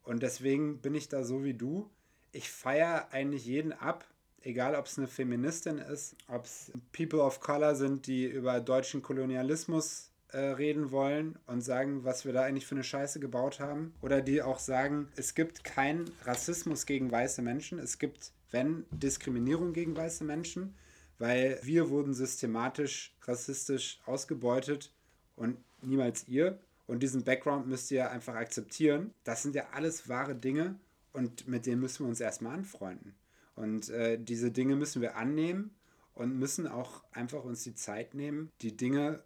Und 0.03 0.23
deswegen 0.23 0.79
bin 0.81 0.95
ich 0.95 1.09
da 1.09 1.23
so 1.23 1.43
wie 1.43 1.53
du. 1.53 1.89
Ich 2.31 2.49
feiere 2.49 3.11
eigentlich 3.11 3.45
jeden 3.45 3.73
ab, 3.73 4.05
egal 4.43 4.75
ob 4.75 4.85
es 4.85 4.97
eine 4.97 5.07
Feministin 5.07 5.77
ist, 5.77 6.15
ob 6.27 6.45
es 6.45 6.71
People 6.93 7.21
of 7.21 7.39
Color 7.39 7.75
sind, 7.75 8.07
die 8.07 8.25
über 8.25 8.59
deutschen 8.59 9.01
Kolonialismus 9.01 10.11
äh, 10.31 10.39
reden 10.39 10.91
wollen 10.91 11.37
und 11.45 11.61
sagen, 11.61 12.03
was 12.03 12.25
wir 12.25 12.33
da 12.33 12.43
eigentlich 12.43 12.65
für 12.65 12.75
eine 12.75 12.83
Scheiße 12.83 13.19
gebaut 13.19 13.59
haben. 13.59 13.93
Oder 14.01 14.21
die 14.21 14.41
auch 14.41 14.59
sagen, 14.59 15.09
es 15.15 15.35
gibt 15.35 15.63
keinen 15.63 16.09
Rassismus 16.23 16.85
gegen 16.85 17.11
weiße 17.11 17.41
Menschen. 17.41 17.79
Es 17.79 17.99
gibt, 17.99 18.31
wenn, 18.51 18.85
Diskriminierung 18.91 19.73
gegen 19.73 19.95
weiße 19.95 20.23
Menschen, 20.23 20.75
weil 21.19 21.59
wir 21.63 21.89
wurden 21.89 22.13
systematisch 22.13 23.13
rassistisch 23.23 23.99
ausgebeutet 24.05 24.91
und 25.35 25.57
niemals 25.81 26.27
ihr. 26.27 26.57
Und 26.87 27.03
diesen 27.03 27.23
Background 27.23 27.67
müsst 27.67 27.91
ihr 27.91 28.09
einfach 28.09 28.35
akzeptieren. 28.35 29.13
Das 29.23 29.43
sind 29.43 29.55
ja 29.55 29.67
alles 29.73 30.09
wahre 30.09 30.35
Dinge 30.35 30.75
und 31.13 31.47
mit 31.47 31.65
denen 31.65 31.81
müssen 31.81 32.05
wir 32.05 32.09
uns 32.09 32.19
erstmal 32.19 32.55
anfreunden. 32.55 33.13
Und 33.61 33.89
äh, 33.89 34.17
diese 34.17 34.49
Dinge 34.51 34.75
müssen 34.75 35.03
wir 35.03 35.17
annehmen 35.17 35.75
und 36.15 36.35
müssen 36.35 36.65
auch 36.65 37.03
einfach 37.11 37.43
uns 37.43 37.61
die 37.61 37.75
Zeit 37.75 38.15
nehmen, 38.15 38.49
die 38.61 38.75
Dinge 38.75 39.23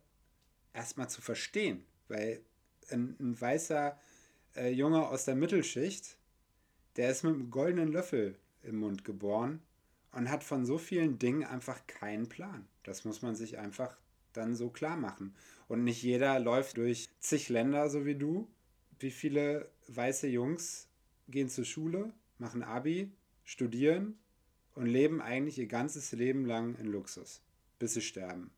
erstmal 0.74 1.10
zu 1.10 1.22
verstehen. 1.22 1.86
Weil 2.10 2.42
ein, 2.89 3.15
ein 3.18 3.39
weißer 3.39 3.98
äh, 4.58 4.72
Junge 4.72 5.08
aus 5.08 5.24
der 5.24 5.36
Mittelschicht, 5.36 6.18
der 6.98 7.12
ist 7.12 7.24
mit 7.24 7.34
einem 7.34 7.50
goldenen 7.50 7.94
Löffel 7.94 8.38
im 8.62 8.80
Mund 8.80 9.06
geboren 9.06 9.62
und 10.12 10.30
hat 10.30 10.44
von 10.44 10.65
so 10.65 10.77
vielen 10.77 11.18
Dingen 11.18 11.46
einfach 11.46 11.88
keinen 11.88 12.27
Plan. 12.27 12.68
Das 12.84 13.06
muss 13.06 13.22
man 13.22 13.36
sich 13.36 13.58
einfach 13.58 13.98
dann 14.34 14.54
so 14.54 14.70
klar 14.70 14.98
machen. 14.98 15.34
Und 15.70 15.86
nicht 15.86 16.04
jeder 16.04 16.42
läuft 16.42 16.75
durch 16.75 17.08
zig 17.22 17.48
Länder, 17.48 17.89
so 17.89 18.06
wie 18.06 18.15
du. 18.15 18.50
Wie 19.00 19.12
viele 19.12 19.72
weiße 19.88 20.27
Jungs 20.27 20.89
gehen 21.30 21.48
zur 21.48 21.63
Schule, 21.63 22.12
machen 22.38 22.63
Abi, 22.63 23.13
studieren 23.46 24.18
und 24.75 24.86
leben 24.86 25.22
eigentlich 25.22 25.58
ihr 25.58 25.67
ganzes 25.67 26.12
Leben 26.12 26.46
lang 26.46 26.75
in 26.75 26.86
Luxus, 26.86 27.41
bis 27.79 27.94
sie 27.94 28.01
sterben. 28.01 28.51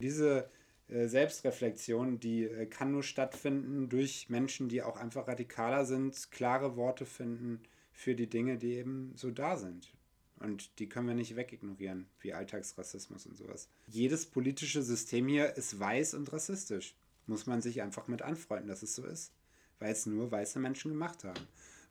Diese 0.00 0.48
äh, 0.88 1.06
Selbstreflexion, 1.08 2.20
die 2.20 2.44
äh, 2.44 2.66
kann 2.66 2.92
nur 2.92 3.02
stattfinden 3.02 3.88
durch 3.88 4.28
Menschen, 4.28 4.68
die 4.68 4.82
auch 4.82 4.96
einfach 4.96 5.26
radikaler 5.26 5.84
sind, 5.84 6.30
klare 6.30 6.76
Worte 6.76 7.06
finden 7.06 7.62
für 7.92 8.14
die 8.14 8.28
Dinge, 8.28 8.58
die 8.58 8.74
eben 8.74 9.12
so 9.16 9.30
da 9.30 9.56
sind. 9.56 9.92
Und 10.40 10.78
die 10.78 10.88
können 10.88 11.06
wir 11.06 11.14
nicht 11.14 11.36
wegignorieren, 11.36 12.06
wie 12.20 12.34
Alltagsrassismus 12.34 13.24
und 13.26 13.36
sowas. 13.36 13.68
Jedes 13.86 14.26
politische 14.26 14.82
System 14.82 15.28
hier 15.28 15.56
ist 15.56 15.78
weiß 15.78 16.14
und 16.14 16.32
rassistisch. 16.32 16.94
Muss 17.26 17.46
man 17.46 17.62
sich 17.62 17.80
einfach 17.80 18.08
mit 18.08 18.20
anfreunden, 18.20 18.68
dass 18.68 18.82
es 18.82 18.94
so 18.94 19.06
ist. 19.06 19.32
Weil 19.78 19.92
es 19.92 20.04
nur 20.04 20.30
weiße 20.30 20.58
Menschen 20.58 20.90
gemacht 20.90 21.24
haben. 21.24 21.40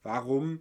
Warum 0.04 0.60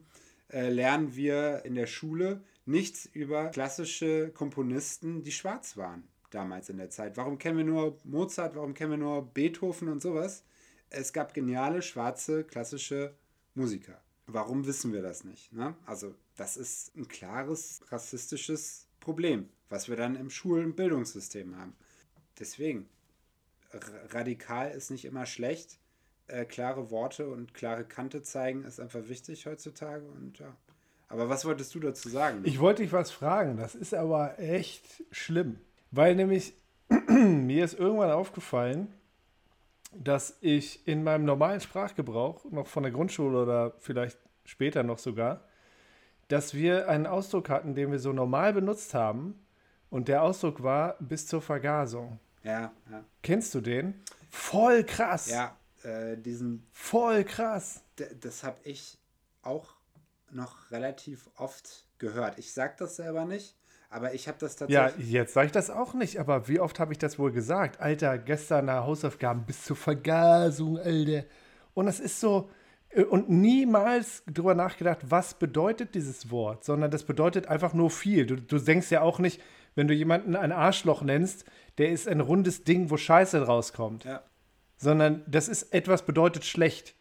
äh, 0.49 0.71
lernen 0.71 1.15
wir 1.15 1.65
in 1.65 1.75
der 1.75 1.87
Schule 1.87 2.43
nichts 2.65 3.07
über 3.07 3.49
klassische 3.49 4.31
Komponisten, 4.31 5.23
die 5.23 5.33
schwarz 5.33 5.77
waren 5.77 6.09
damals 6.31 6.69
in 6.69 6.79
der 6.79 6.91
Zeit. 6.91 7.17
Warum 7.17 7.39
kennen 7.39 7.59
wir 7.59 7.65
nur 7.65 7.99
Mozart, 8.05 8.57
warum 8.57 8.75
kennen 8.75 8.93
wir 8.93 8.99
nur 8.99 9.23
Beethoven 9.23 9.89
und 9.89 10.03
sowas? 10.03 10.45
Es 10.91 11.13
gab 11.13 11.35
geniale 11.35 11.83
schwarze 11.83 12.45
klassische 12.45 13.15
Musiker. 13.55 14.01
Warum 14.27 14.67
wissen 14.67 14.93
wir 14.93 15.03
das 15.03 15.25
nicht? 15.25 15.53
Ne? 15.53 15.75
Also 15.87 16.15
das 16.37 16.57
ist 16.57 16.97
ein 16.97 17.09
klares 17.09 17.81
rassistisches 17.89 18.89
Problem, 19.01 19.49
was 19.69 19.89
wir 19.89 19.97
dann 19.97 20.17
im 20.17 20.31
Schul- 20.31 20.65
und 20.65 20.77
Bildungssystem 20.77 21.57
haben. 21.57 21.75
Deswegen, 22.39 22.89
radikal 24.11 24.71
ist 24.71 24.91
nicht 24.91 25.05
immer 25.05 25.27
schlecht. 25.27 25.79
Äh, 26.29 26.45
klare 26.45 26.91
Worte 26.91 27.29
und 27.29 27.53
klare 27.53 27.85
Kante 27.85 28.23
zeigen 28.23 28.65
ist 28.65 28.81
einfach 28.81 29.09
wichtig 29.09 29.47
heutzutage 29.47 30.07
und 30.07 30.39
ja, 30.39 30.57
Aber 31.13 31.29
was 31.29 31.45
wolltest 31.45 31.75
du 31.75 31.81
dazu 31.81 32.09
sagen? 32.09 32.41
Ich 32.45 32.59
wollte 32.59 32.83
dich 32.83 32.93
was 32.93 33.11
fragen, 33.11 33.59
das 33.59 33.75
ist 33.75 33.93
aber 33.93 34.39
echt 34.39 35.05
schlimm. 35.11 35.61
Weil 35.91 36.17
nämlich 36.17 36.55
mir 37.09 37.67
ist 37.67 37.79
irgendwann 37.79 38.11
aufgefallen, 38.11 38.95
dass 39.95 40.39
ich 40.41 40.89
in 40.89 41.05
meinem 41.05 41.27
normalen 41.27 41.61
Sprachgebrauch, 41.61 42.47
noch 42.51 42.67
von 42.67 42.83
der 42.83 42.93
Grundschule 42.93 43.43
oder 43.43 43.75
vielleicht 43.79 44.19
später 44.47 44.83
noch 44.83 44.99
sogar, 44.99 45.45
dass 46.29 46.55
wir 46.55 46.89
einen 46.89 47.07
Ausdruck 47.07 47.51
hatten, 47.51 47.75
den 47.75 47.93
wir 47.93 47.99
so 47.99 48.15
normal 48.15 48.55
benutzt 48.55 48.95
haben. 48.95 49.39
Und 49.91 50.09
der 50.09 50.23
Ausdruck 50.23 50.63
war 50.63 50.97
bis 50.99 51.27
zur 51.27 51.43
Vergasung. 51.43 52.19
ja, 52.43 52.73
ja. 52.91 53.05
Kennst 53.23 53.55
du 53.55 53.61
den? 53.61 54.01
Voll 54.31 54.83
krass. 54.85 55.31
Ja, 55.31 55.55
äh, 55.83 56.17
diesen, 56.17 56.67
Voll 56.73 57.25
krass. 57.25 57.85
das 58.19 58.43
habe 58.45 58.57
ich 58.65 58.97
auch 59.43 59.75
noch 60.35 60.71
relativ 60.71 61.29
oft 61.37 61.87
gehört. 61.99 62.39
Ich 62.39 62.53
sag 62.53 62.77
das 62.79 62.97
selber 62.97 63.25
nicht, 63.25 63.57
aber 63.91 64.15
ich 64.15 64.29
habe 64.29 64.39
das 64.41 64.59
Ja, 64.61 64.85
tatsächlich. 64.85 65.11
jetzt 65.11 65.35
sage 65.35 65.47
ich 65.47 65.53
das 65.53 65.71
auch 65.71 65.95
nicht, 65.95 66.19
aber 66.19 66.49
wie 66.49 66.61
oft 66.61 66.81
habe 66.81 66.93
ich 66.93 66.99
das 66.99 67.19
wohl 67.19 67.33
gesagt? 67.33 67.81
Alter, 67.81 68.19
gestern 68.19 68.67
nach 68.67 68.85
Hausaufgaben 68.85 69.45
bis 69.45 69.65
zur 69.65 69.77
Vergasung, 69.77 70.79
Alter. 70.79 71.25
Und 71.75 71.87
das 71.87 72.01
ist 72.01 72.21
so, 72.21 72.51
äh, 72.91 73.05
und 73.05 73.29
niemals 73.31 74.23
drüber 74.27 74.55
nachgedacht, 74.55 74.99
was 75.09 75.35
bedeutet 75.35 75.95
dieses 75.95 76.31
Wort, 76.31 76.65
sondern 76.65 76.91
das 76.91 77.05
bedeutet 77.05 77.49
einfach 77.49 77.75
nur 77.75 77.91
viel. 77.91 78.27
Du, 78.27 78.37
du 78.37 78.59
denkst 78.59 78.91
ja 78.91 79.03
auch 79.03 79.19
nicht, 79.19 79.41
wenn 79.75 79.89
du 79.89 79.95
jemanden 79.95 80.37
ein 80.37 80.53
Arschloch 80.53 81.03
nennst, 81.03 81.45
der 81.79 81.91
ist 81.91 82.07
ein 82.09 82.21
rundes 82.21 82.65
Ding, 82.65 82.91
wo 82.91 82.97
Scheiße 82.97 83.47
rauskommt. 83.47 84.05
Ja. 84.05 84.23
Sondern 84.77 85.23
das 85.27 85.49
ist 85.49 85.73
etwas 85.73 86.05
bedeutet 86.05 86.45
schlecht. 86.45 86.95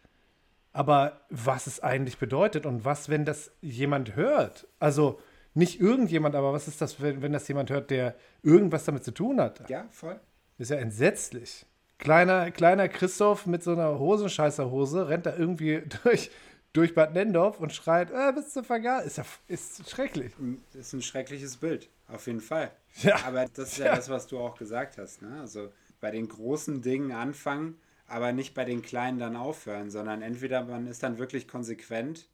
Aber 0.72 1.20
was 1.28 1.66
es 1.66 1.80
eigentlich 1.80 2.18
bedeutet 2.18 2.64
und 2.66 2.84
was, 2.84 3.08
wenn 3.08 3.24
das 3.24 3.50
jemand 3.60 4.16
hört? 4.16 4.66
Also 4.78 5.20
nicht 5.54 5.80
irgendjemand, 5.80 6.34
aber 6.34 6.52
was 6.52 6.66
ist 6.68 6.80
das, 6.80 7.00
wenn, 7.02 7.20
wenn 7.20 7.32
das 7.32 7.46
jemand 7.48 7.68
hört, 7.70 7.90
der 7.90 8.14
irgendwas 8.42 8.84
damit 8.84 9.04
zu 9.04 9.12
tun 9.12 9.40
hat? 9.40 9.68
ja, 9.68 9.86
voll. 9.90 10.18
Ist 10.58 10.70
ja 10.70 10.76
entsetzlich. 10.78 11.66
Kleiner, 11.98 12.50
kleiner 12.50 12.88
Christoph 12.88 13.46
mit 13.46 13.62
so 13.62 13.72
einer 13.72 13.98
Hosenscheißerhose 13.98 15.08
rennt 15.08 15.26
da 15.26 15.36
irgendwie 15.36 15.82
durch, 16.04 16.30
durch 16.72 16.94
Bad 16.94 17.12
Nendorf 17.14 17.60
und 17.60 17.72
schreit, 17.72 18.10
äh, 18.10 18.32
bist 18.32 18.56
du 18.56 18.62
vergaß? 18.62 19.04
Ist 19.04 19.18
ja 19.18 19.24
ist 19.48 19.90
schrecklich. 19.90 20.32
Das 20.72 20.86
ist 20.86 20.92
ein 20.94 21.02
schreckliches 21.02 21.58
Bild, 21.58 21.90
auf 22.08 22.26
jeden 22.26 22.40
Fall. 22.40 22.70
Ja. 23.02 23.16
Aber 23.26 23.44
das 23.46 23.72
ist 23.72 23.78
ja, 23.78 23.86
Ja. 23.86 23.96
das, 23.96 24.08
was 24.08 24.26
du 24.26 24.38
auch 24.38 24.56
gesagt 24.56 24.98
hast. 24.98 25.20
Ne? 25.22 25.38
Also 25.40 25.70
bei 26.00 26.10
den 26.10 26.28
großen 26.28 26.80
Dingen 26.82 27.12
anfangen, 27.12 27.78
aber 28.12 28.32
nicht 28.32 28.54
bei 28.54 28.64
den 28.64 28.82
kleinen 28.82 29.18
dann 29.18 29.36
aufhören, 29.36 29.90
sondern 29.90 30.20
entweder 30.22 30.64
man 30.64 30.86
ist 30.86 31.02
dann 31.02 31.18
wirklich 31.18 31.48
konsequent 31.48 32.28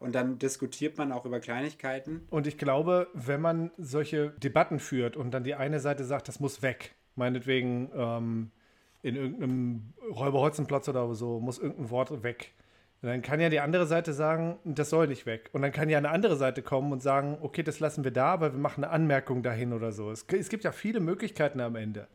und 0.00 0.16
dann 0.16 0.38
diskutiert 0.38 0.98
man 0.98 1.12
auch 1.12 1.24
über 1.24 1.38
Kleinigkeiten. 1.38 2.26
Und 2.28 2.48
ich 2.48 2.58
glaube, 2.58 3.06
wenn 3.14 3.40
man 3.40 3.70
solche 3.78 4.30
Debatten 4.30 4.80
führt 4.80 5.16
und 5.16 5.30
dann 5.30 5.44
die 5.44 5.54
eine 5.54 5.78
Seite 5.78 6.04
sagt, 6.04 6.26
das 6.26 6.40
muss 6.40 6.60
weg, 6.60 6.96
meinetwegen 7.14 7.90
ähm, 7.94 8.50
in 9.02 9.14
irgendeinem 9.14 9.94
Räuberholzenplatz 10.10 10.88
oder 10.88 11.14
so, 11.14 11.38
muss 11.38 11.58
irgendein 11.58 11.90
Wort 11.90 12.22
weg. 12.24 12.52
Dann 13.00 13.22
kann 13.22 13.40
ja 13.40 13.48
die 13.48 13.60
andere 13.60 13.86
Seite 13.86 14.12
sagen, 14.12 14.58
das 14.64 14.90
soll 14.90 15.08
nicht 15.08 15.26
weg. 15.26 15.50
Und 15.52 15.62
dann 15.62 15.72
kann 15.72 15.88
ja 15.88 15.98
eine 15.98 16.10
andere 16.10 16.36
Seite 16.36 16.62
kommen 16.62 16.92
und 16.92 17.02
sagen, 17.02 17.38
okay, 17.40 17.62
das 17.62 17.80
lassen 17.80 18.04
wir 18.04 18.12
da, 18.12 18.26
aber 18.26 18.52
wir 18.52 18.60
machen 18.60 18.84
eine 18.84 18.92
Anmerkung 18.92 19.42
dahin 19.42 19.72
oder 19.72 19.92
so. 19.92 20.10
Es, 20.10 20.24
es 20.28 20.48
gibt 20.48 20.62
ja 20.64 20.72
viele 20.72 21.00
Möglichkeiten 21.00 21.60
am 21.60 21.74
Ende. 21.76 22.08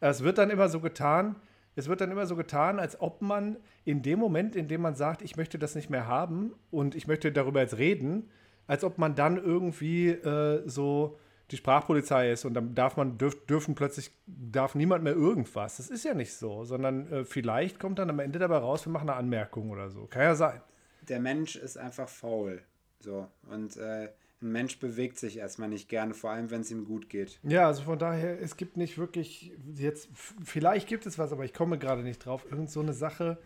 Es 0.00 0.22
wird 0.22 0.38
dann 0.38 0.50
immer 0.50 0.68
so 0.68 0.80
getan, 0.80 1.36
es 1.74 1.88
wird 1.88 2.00
dann 2.00 2.10
immer 2.10 2.26
so 2.26 2.36
getan, 2.36 2.78
als 2.78 3.00
ob 3.00 3.22
man 3.22 3.56
in 3.84 4.02
dem 4.02 4.18
Moment, 4.18 4.56
in 4.56 4.68
dem 4.68 4.82
man 4.82 4.94
sagt, 4.94 5.22
ich 5.22 5.36
möchte 5.36 5.58
das 5.58 5.74
nicht 5.74 5.90
mehr 5.90 6.06
haben 6.06 6.52
und 6.70 6.94
ich 6.94 7.06
möchte 7.06 7.32
darüber 7.32 7.60
jetzt 7.60 7.78
reden, 7.78 8.30
als 8.66 8.84
ob 8.84 8.98
man 8.98 9.14
dann 9.14 9.36
irgendwie 9.36 10.08
äh, 10.08 10.62
so 10.66 11.18
die 11.50 11.56
Sprachpolizei 11.56 12.32
ist 12.32 12.44
und 12.44 12.54
dann 12.54 12.74
darf 12.74 12.96
man 12.96 13.18
dürf, 13.18 13.46
dürfen 13.46 13.74
plötzlich 13.74 14.10
darf 14.26 14.74
niemand 14.74 15.04
mehr 15.04 15.14
irgendwas. 15.14 15.76
Das 15.76 15.90
ist 15.90 16.04
ja 16.04 16.14
nicht 16.14 16.34
so, 16.34 16.64
sondern 16.64 17.10
äh, 17.12 17.24
vielleicht 17.24 17.78
kommt 17.78 17.98
dann 17.98 18.10
am 18.10 18.18
Ende 18.20 18.38
dabei 18.38 18.58
raus, 18.58 18.86
wir 18.86 18.92
machen 18.92 19.10
eine 19.10 19.18
Anmerkung 19.18 19.70
oder 19.70 19.90
so. 19.90 20.06
Kann 20.06 20.22
ja 20.22 20.34
sein. 20.34 20.60
Der 21.08 21.20
Mensch 21.20 21.56
ist 21.56 21.76
einfach 21.76 22.08
faul. 22.08 22.62
So. 23.00 23.28
Und 23.50 23.76
äh, 23.76 24.08
ein 24.42 24.52
Mensch 24.52 24.78
bewegt 24.78 25.18
sich 25.18 25.38
erstmal 25.38 25.68
nicht 25.68 25.88
gerne, 25.88 26.14
vor 26.14 26.30
allem 26.30 26.50
wenn 26.50 26.62
es 26.62 26.70
ihm 26.70 26.84
gut 26.84 27.08
geht. 27.08 27.38
Ja, 27.42 27.66
also 27.66 27.82
von 27.82 27.98
daher, 27.98 28.40
es 28.40 28.56
gibt 28.56 28.76
nicht 28.76 28.98
wirklich 28.98 29.52
jetzt, 29.74 30.08
vielleicht 30.44 30.88
gibt 30.88 31.06
es 31.06 31.18
was, 31.18 31.32
aber 31.32 31.44
ich 31.44 31.54
komme 31.54 31.78
gerade 31.78 32.02
nicht 32.02 32.24
drauf. 32.24 32.46
Irgend 32.50 32.70
so 32.70 32.80
eine 32.80 32.92
Sache 32.92 33.38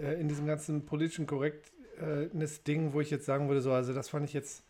äh, 0.00 0.20
in 0.20 0.28
diesem 0.28 0.46
ganzen 0.46 0.84
politischen 0.86 1.26
Korrektness-Ding, 1.26 2.92
wo 2.92 3.00
ich 3.00 3.10
jetzt 3.10 3.26
sagen 3.26 3.48
würde, 3.48 3.60
so, 3.60 3.72
also 3.72 3.92
das 3.92 4.08
fand 4.08 4.24
ich 4.26 4.32
jetzt, 4.32 4.64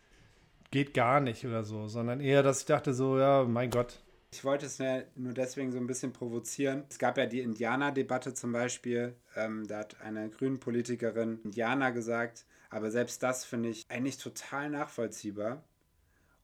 geht 0.71 0.93
gar 0.93 1.19
nicht 1.19 1.45
oder 1.45 1.63
so, 1.63 1.87
sondern 1.87 2.19
eher, 2.19 2.43
dass 2.43 2.61
ich 2.61 2.65
dachte 2.65 2.93
so, 2.93 3.17
ja, 3.17 3.43
mein 3.43 3.69
Gott. 3.69 4.01
Ich 4.31 4.43
wollte 4.43 4.65
es 4.65 4.77
nur 4.79 5.03
nur 5.15 5.33
deswegen 5.33 5.71
so 5.71 5.77
ein 5.77 5.87
bisschen 5.87 6.11
provozieren. 6.11 6.83
Es 6.89 6.99
gab 6.99 7.17
ja 7.17 7.25
die 7.25 7.39
Indianer-Debatte 7.39 8.33
zum 8.33 8.51
Beispiel. 8.51 9.15
Ähm, 9.35 9.65
da 9.67 9.79
hat 9.79 10.01
eine 10.01 10.29
Grünen-Politikerin 10.29 11.39
Indianer 11.43 11.93
gesagt. 11.93 12.45
Aber 12.69 12.91
selbst 12.91 13.23
das 13.23 13.45
finde 13.45 13.69
ich 13.69 13.85
eigentlich 13.89 14.17
total 14.17 14.69
nachvollziehbar. 14.69 15.63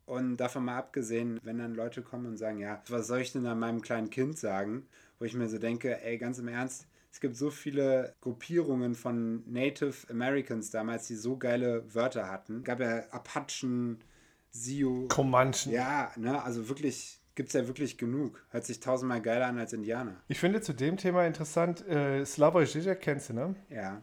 Und 0.05 0.37
davon 0.37 0.65
mal 0.65 0.77
abgesehen, 0.77 1.39
wenn 1.43 1.59
dann 1.59 1.75
Leute 1.75 2.01
kommen 2.01 2.25
und 2.25 2.37
sagen, 2.37 2.59
ja, 2.59 2.81
was 2.89 3.07
soll 3.07 3.21
ich 3.21 3.31
denn 3.31 3.45
an 3.45 3.59
meinem 3.59 3.81
kleinen 3.81 4.09
Kind 4.09 4.37
sagen? 4.37 4.85
Wo 5.17 5.25
ich 5.25 5.33
mir 5.33 5.47
so 5.47 5.57
denke, 5.57 6.01
ey, 6.03 6.17
ganz 6.17 6.39
im 6.39 6.49
Ernst, 6.49 6.87
es 7.11 7.21
gibt 7.21 7.37
so 7.37 7.49
viele 7.49 8.13
Gruppierungen 8.21 8.95
von 8.95 9.43
Native 9.49 10.09
Americans 10.09 10.71
damals, 10.71 11.07
die 11.07 11.15
so 11.15 11.37
geile 11.37 11.83
Wörter 11.93 12.29
hatten. 12.29 12.57
Es 12.57 12.63
gab 12.63 12.79
ja 12.79 13.03
Apachen, 13.11 14.03
Sioux. 14.51 15.07
Comanchen. 15.07 15.71
Ja, 15.71 16.11
ne, 16.17 16.43
also 16.43 16.67
wirklich, 16.69 17.21
gibt 17.35 17.49
es 17.49 17.53
ja 17.53 17.67
wirklich 17.67 17.97
genug. 17.97 18.43
Hört 18.49 18.65
sich 18.65 18.79
tausendmal 18.79 19.21
geiler 19.21 19.45
an 19.45 19.57
als 19.57 19.73
Indianer. 19.73 20.15
Ich 20.27 20.39
finde 20.39 20.61
zu 20.61 20.73
dem 20.73 20.97
Thema 20.97 21.25
interessant, 21.25 21.87
äh, 21.87 22.25
Slavoj 22.25 22.65
Žižek 22.65 22.99
kennst 22.99 23.29
du, 23.29 23.33
ne? 23.33 23.55
Ja, 23.69 24.01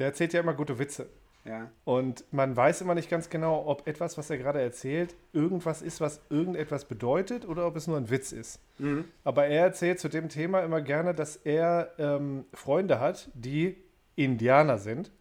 Der 0.00 0.08
erzählt 0.08 0.32
ja 0.32 0.40
immer 0.40 0.54
gute 0.54 0.78
Witze. 0.78 1.06
ja, 1.44 1.70
Und 1.84 2.24
man 2.32 2.56
weiß 2.56 2.80
immer 2.80 2.94
nicht 2.94 3.10
ganz 3.10 3.28
genau, 3.28 3.66
ob 3.66 3.86
etwas, 3.86 4.16
was 4.18 4.30
er 4.30 4.38
gerade 4.38 4.60
erzählt, 4.60 5.14
irgendwas 5.32 5.82
ist, 5.82 6.00
was 6.00 6.22
irgendetwas 6.30 6.86
bedeutet 6.86 7.46
oder 7.46 7.66
ob 7.66 7.76
es 7.76 7.86
nur 7.86 7.98
ein 7.98 8.10
Witz 8.10 8.32
ist. 8.32 8.60
Aber 9.24 9.46
er 9.46 9.62
erzählt 9.62 10.00
zu 10.00 10.08
dem 10.08 10.28
Thema 10.28 10.60
immer 10.60 10.80
gerne, 10.80 11.14
dass 11.14 11.36
er 11.36 11.92
ähm, 11.98 12.46
Freunde 12.54 12.98
hat, 12.98 13.30
die 13.34 13.76
Indianer 14.16 14.78
sind 14.78 15.12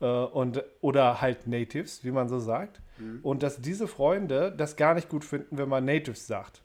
äh, 0.00 0.06
und, 0.06 0.62
oder 0.80 1.20
halt 1.20 1.46
Natives, 1.46 2.04
wie 2.04 2.10
man 2.10 2.28
so 2.28 2.40
sagt. 2.40 2.80
Und 3.22 3.42
dass 3.42 3.60
diese 3.60 3.86
Freunde 3.88 4.52
das 4.56 4.76
gar 4.76 4.94
nicht 4.94 5.08
gut 5.08 5.24
finden, 5.24 5.58
wenn 5.58 5.68
man 5.68 5.84
Natives 5.84 6.26
sagt. 6.26 6.62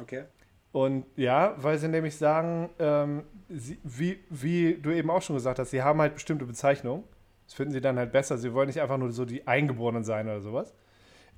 okay. 0.00 0.24
Und 0.72 1.04
ja, 1.16 1.54
weil 1.58 1.76
sie 1.78 1.88
nämlich 1.88 2.16
sagen, 2.16 2.70
ähm, 2.78 3.24
sie, 3.54 3.78
wie, 3.82 4.18
wie 4.30 4.74
du 4.74 4.90
eben 4.90 5.10
auch 5.10 5.22
schon 5.22 5.36
gesagt 5.36 5.58
hast, 5.58 5.70
sie 5.70 5.82
haben 5.82 6.00
halt 6.00 6.14
bestimmte 6.14 6.44
Bezeichnungen. 6.44 7.04
Das 7.46 7.54
finden 7.54 7.72
sie 7.72 7.80
dann 7.80 7.98
halt 7.98 8.12
besser. 8.12 8.38
Sie 8.38 8.52
wollen 8.54 8.68
nicht 8.68 8.80
einfach 8.80 8.98
nur 8.98 9.12
so 9.12 9.24
die 9.24 9.46
Eingeborenen 9.46 10.04
sein 10.04 10.26
oder 10.26 10.40
sowas. 10.40 10.74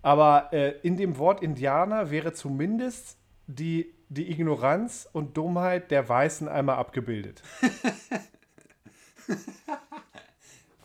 Aber 0.03 0.53
äh, 0.53 0.75
in 0.83 0.97
dem 0.97 1.17
Wort 1.19 1.43
Indianer 1.43 2.11
wäre 2.11 2.33
zumindest 2.33 3.17
die, 3.47 3.95
die 4.09 4.31
Ignoranz 4.31 5.09
und 5.13 5.37
Dummheit 5.37 5.91
der 5.91 6.09
Weißen 6.09 6.49
einmal 6.49 6.77
abgebildet. 6.77 7.43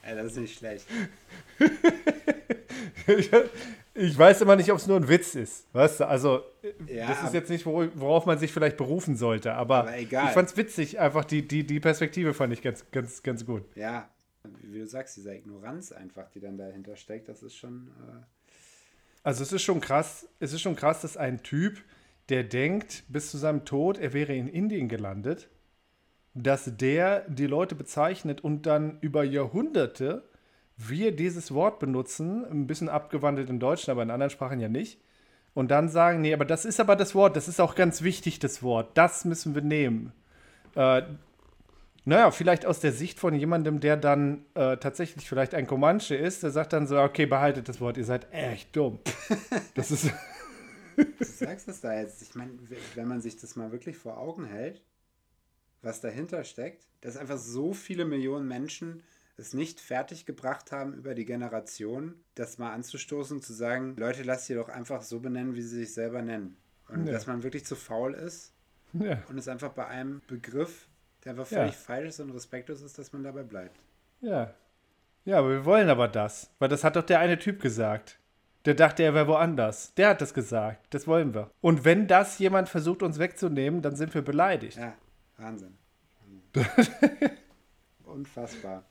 Ey, 0.04 0.16
das 0.16 0.28
ist 0.28 0.38
nicht 0.38 0.58
schlecht. 0.58 0.88
ich, 4.00 4.18
weiß 4.18 4.42
immer 4.42 4.56
nicht, 4.56 4.72
ob 4.72 4.78
es 4.78 4.88
nur 4.88 4.98
ein 4.98 5.08
Witz 5.08 5.36
ist. 5.36 5.68
Weißt 5.74 6.00
du, 6.00 6.08
also 6.08 6.42
Ja, 6.88 7.08
das 7.08 7.24
ist 7.24 7.34
jetzt 7.34 7.50
nicht, 7.50 7.66
wor- 7.66 7.90
worauf 7.96 8.26
man 8.26 8.38
sich 8.40 8.52
vielleicht 8.52 8.78
berufen 8.78 9.16
sollte. 9.16 9.54
Aber, 9.54 9.80
Aber 9.82 9.98
egal. 9.98 10.26
ich 10.28 10.32
fand 10.32 10.50
es 10.50 10.58
witzig, 10.58 11.00
einfach 11.00 11.26
die, 11.26 11.48
die, 11.48 11.66
die 11.66 11.80
Perspektive 11.80 12.34
fand 12.34 12.54
ich 12.54 12.62
ganz, 12.62 12.86
ganz, 12.92 13.22
ganz 13.24 13.46
gut. 13.46 13.64
Ja, 13.76 14.10
wie 14.64 14.80
du 14.80 14.88
sagst, 14.88 15.18
diese 15.18 15.34
Ignoranz 15.36 15.92
einfach, 15.92 16.30
die 16.30 16.40
dann 16.40 16.58
dahinter 16.58 16.96
steckt, 16.96 17.28
das 17.30 17.44
ist 17.44 17.56
schon. 17.56 17.88
Äh, 18.08 18.24
Also 19.24 19.44
es 19.44 19.52
ist 19.52 19.62
schon 19.64 19.82
krass, 19.82 20.28
es 20.40 20.54
ist 20.54 20.62
schon 20.62 20.76
krass, 20.76 21.02
dass 21.02 21.18
ein 21.18 21.44
Typ, 21.44 21.78
der 22.30 22.44
denkt, 22.44 23.04
bis 23.10 23.32
zu 23.32 23.38
seinem 23.38 23.66
Tod, 23.66 23.98
er 23.98 24.14
wäre 24.14 24.34
in 24.34 24.48
Indien 24.48 24.88
gelandet, 24.88 25.50
dass 26.36 26.72
der 26.78 27.28
die 27.28 27.48
Leute 27.48 27.76
bezeichnet 27.76 28.42
und 28.42 28.66
dann 28.66 29.00
über 29.02 29.24
Jahrhunderte 29.24 30.24
wir 30.88 31.16
dieses 31.16 31.54
Wort 31.54 31.80
benutzen, 31.80 32.46
ein 32.46 32.68
bisschen 32.68 32.90
abgewandelt 32.90 33.50
im 33.50 33.60
Deutschen, 33.60 33.92
aber 33.92 34.04
in 34.04 34.12
anderen 34.12 34.30
Sprachen 34.30 34.60
ja 34.60 34.70
nicht. 34.70 35.00
Und 35.54 35.72
dann 35.72 35.90
sagen, 35.90 36.22
nee, 36.22 36.34
aber 36.34 36.46
das 36.46 36.64
ist 36.64 36.80
aber 36.80 36.96
das 36.96 37.16
Wort, 37.16 37.36
das 37.36 37.48
ist 37.48 37.60
auch 37.60 37.76
ganz 37.76 38.02
wichtig, 38.02 38.40
das 38.40 38.64
Wort, 38.64 38.98
das 38.98 39.26
müssen 39.26 39.56
wir 39.56 39.62
nehmen. 39.62 40.14
Äh, 40.76 41.02
naja, 42.06 42.32
vielleicht 42.32 42.66
aus 42.66 42.80
der 42.80 42.94
Sicht 42.94 43.20
von 43.20 43.36
jemandem, 43.36 43.82
der 43.82 43.98
dann 43.98 44.46
äh, 44.54 44.78
tatsächlich 44.78 45.28
vielleicht 45.28 45.54
ein 45.54 45.68
Comanche 45.68 46.16
ist, 46.16 46.44
der 46.44 46.52
sagt 46.52 46.74
dann 46.74 46.88
so, 46.88 47.00
okay, 47.00 47.26
behaltet 47.26 47.68
das 47.68 47.82
Wort, 47.82 47.98
ihr 47.98 48.06
seid 48.06 48.32
echt 48.32 48.76
dumm. 48.76 49.00
Das 49.76 49.92
ist, 49.92 50.10
du 50.96 51.06
sagst 51.26 51.68
es 51.68 51.82
da 51.82 51.94
jetzt. 52.00 52.22
Ich 52.22 52.36
meine, 52.36 52.52
wenn 52.96 53.08
man 53.08 53.22
sich 53.22 53.38
das 53.38 53.56
mal 53.56 53.72
wirklich 53.72 53.98
vor 53.98 54.18
Augen 54.18 54.46
hält, 54.46 54.82
was 55.82 56.02
dahinter 56.02 56.44
steckt, 56.44 56.88
dass 57.02 57.18
einfach 57.18 57.38
so 57.38 57.74
viele 57.74 58.06
Millionen 58.06 58.48
Menschen 58.48 59.04
es 59.40 59.54
nicht 59.54 59.80
fertig 59.80 60.26
gebracht 60.26 60.72
haben, 60.72 60.94
über 60.94 61.16
die 61.16 61.26
Generation 61.26 62.16
das 62.36 62.58
mal 62.58 62.74
anzustoßen, 62.74 63.42
zu 63.42 63.54
sagen, 63.54 63.96
Leute, 63.98 64.24
lasst 64.24 64.46
sie 64.48 64.56
doch 64.56 64.70
einfach 64.70 65.02
so 65.02 65.20
benennen, 65.20 65.56
wie 65.56 65.62
sie 65.62 65.78
sich 65.80 65.94
selber 65.94 66.22
nennen. 66.22 66.58
Und 66.88 67.06
Ja. 67.06 67.14
dass 67.14 67.28
man 67.28 67.44
wirklich 67.44 67.66
zu 67.66 67.76
faul 67.76 68.14
ist 68.14 68.54
Ja, 68.94 69.22
und 69.30 69.38
es 69.38 69.48
einfach 69.48 69.70
bei 69.74 69.86
einem 69.88 70.22
Begriff, 70.28 70.88
der 71.24 71.32
einfach 71.34 71.50
Ja. 71.52 71.60
völlig 71.60 71.76
falsch 71.78 72.10
ist 72.10 72.20
und 72.20 72.32
respektlos 72.32 72.82
ist, 72.82 72.98
dass 72.98 73.14
man 73.14 73.24
dabei 73.24 73.44
bleibt. 73.44 73.80
ja. 74.22 74.54
Ja, 75.26 75.38
aber 75.40 75.50
wir 75.50 75.66
wollen 75.66 75.90
aber 75.90 76.08
das. 76.08 76.50
Weil 76.60 76.70
das 76.70 76.84
hat 76.84 76.96
doch 76.96 77.04
der 77.04 77.20
eine 77.20 77.38
Typ 77.38 77.62
gesagt. 77.62 78.18
Der 78.66 78.74
dachte, 78.74 79.04
er 79.04 79.14
wäre 79.14 79.28
woanders. 79.28 79.94
Der 79.96 80.10
hat 80.10 80.22
das 80.22 80.34
gesagt. 80.34 80.88
Das 80.92 81.06
wollen 81.08 81.36
wir. 81.36 81.52
Und 81.62 81.86
wenn 81.86 82.08
das 82.08 82.40
jemand 82.40 82.68
versucht, 82.70 83.04
uns 83.04 83.20
wegzunehmen, 83.20 83.82
dann 83.84 83.96
sind 83.96 84.14
wir 84.16 84.22
beleidigt. 84.24 84.78
Ja, 84.78 84.96
Wahnsinn. 85.38 85.78
Unfassbar. 88.06 88.86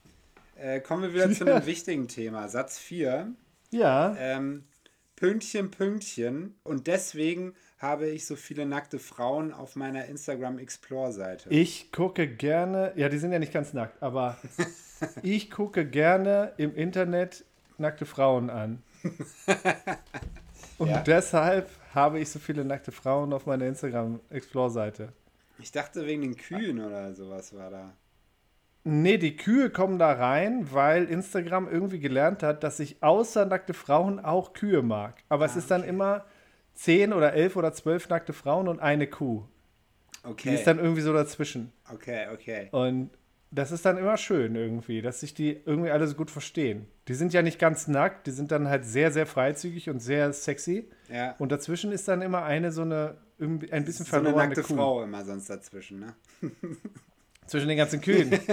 Äh, 0.60 0.80
kommen 0.80 1.02
wir 1.02 1.14
wieder 1.14 1.30
zu 1.34 1.44
einem 1.46 1.64
wichtigen 1.66 2.08
Thema. 2.08 2.48
Satz 2.48 2.78
4. 2.78 3.32
Ja. 3.70 4.16
Ähm, 4.18 4.64
Pünktchen, 5.16 5.70
Pünktchen. 5.70 6.54
Und 6.64 6.86
deswegen 6.86 7.54
habe 7.78 8.08
ich 8.08 8.26
so 8.26 8.34
viele 8.36 8.66
nackte 8.66 8.98
Frauen 8.98 9.52
auf 9.52 9.76
meiner 9.76 10.06
Instagram 10.06 10.58
Explore-Seite. 10.58 11.50
Ich 11.50 11.92
gucke 11.92 12.26
gerne, 12.26 12.92
ja, 12.96 13.08
die 13.08 13.18
sind 13.18 13.32
ja 13.32 13.38
nicht 13.38 13.52
ganz 13.52 13.72
nackt, 13.72 14.02
aber 14.02 14.36
ich 15.22 15.50
gucke 15.50 15.86
gerne 15.86 16.52
im 16.56 16.74
Internet 16.74 17.44
nackte 17.78 18.06
Frauen 18.06 18.50
an. 18.50 18.82
Und 20.78 20.88
Ja. 20.88 21.00
deshalb 21.02 21.68
habe 21.94 22.20
ich 22.20 22.30
so 22.30 22.38
viele 22.38 22.64
nackte 22.64 22.92
Frauen 22.92 23.32
auf 23.32 23.46
meiner 23.46 23.66
Instagram 23.66 24.20
Explore-Seite. 24.30 25.12
Ich 25.60 25.72
dachte 25.72 26.06
wegen 26.06 26.22
den 26.22 26.36
Kühen 26.36 26.80
oder 26.84 27.14
sowas 27.14 27.54
war 27.54 27.70
da. 27.70 27.92
Nee, 28.84 29.18
die 29.18 29.36
Kühe 29.36 29.70
kommen 29.70 29.98
da 29.98 30.12
rein, 30.12 30.68
weil 30.72 31.04
Instagram 31.04 31.68
irgendwie 31.68 31.98
gelernt 31.98 32.42
hat, 32.42 32.62
dass 32.64 32.80
ich 32.80 33.02
außer 33.02 33.44
nackte 33.44 33.74
Frauen 33.74 34.18
auch 34.20 34.52
Kühe 34.52 34.82
mag. 34.82 35.16
Aber 35.28 35.44
es 35.44 35.56
ist 35.56 35.70
dann 35.70 35.84
immer 35.84 36.24
zehn 36.74 37.12
oder 37.12 37.34
elf 37.34 37.56
oder 37.56 37.72
zwölf 37.72 38.08
nackte 38.08 38.32
Frauen 38.32 38.68
und 38.68 38.80
eine 38.80 39.06
Kuh. 39.06 39.44
Die 40.24 40.28
Okay. 40.30 40.54
ist 40.54 40.66
dann 40.66 40.78
irgendwie 40.78 41.00
so 41.02 41.12
dazwischen. 41.12 41.72
okay, 41.92 42.26
okay. 42.32 42.68
Und 42.72 43.10
das 43.50 43.72
ist 43.72 43.84
dann 43.86 43.96
immer 43.96 44.16
schön 44.18 44.56
irgendwie, 44.56 45.00
dass 45.00 45.20
sich 45.20 45.32
die 45.32 45.60
irgendwie 45.64 45.90
alle 45.90 46.06
so 46.06 46.14
gut 46.14 46.30
verstehen. 46.30 46.86
Die 47.08 47.14
sind 47.14 47.32
ja 47.32 47.40
nicht 47.42 47.58
ganz 47.58 47.88
nackt, 47.88 48.26
die 48.26 48.30
sind 48.30 48.50
dann 48.52 48.68
halt 48.68 48.84
sehr, 48.84 49.10
sehr 49.10 49.26
freizügig 49.26 49.88
und 49.88 50.00
sehr 50.00 50.32
sexy. 50.32 50.90
Ja. 51.10 51.34
Und 51.38 51.50
dazwischen 51.50 51.90
ist 51.92 52.08
dann 52.08 52.20
immer 52.20 52.42
eine 52.44 52.72
so 52.72 52.82
eine 52.82 53.16
ein 53.40 53.58
bisschen 53.58 54.04
so 54.04 54.16
eine 54.16 54.24
verlorene 54.24 54.48
nackte 54.48 54.62
Kuh. 54.62 54.74
Frau 54.74 55.02
immer 55.02 55.24
sonst 55.24 55.48
dazwischen, 55.48 56.00
ne? 56.00 56.14
Zwischen 57.48 57.68
den 57.68 57.76
ganzen 57.76 58.00
Kühen. 58.00 58.38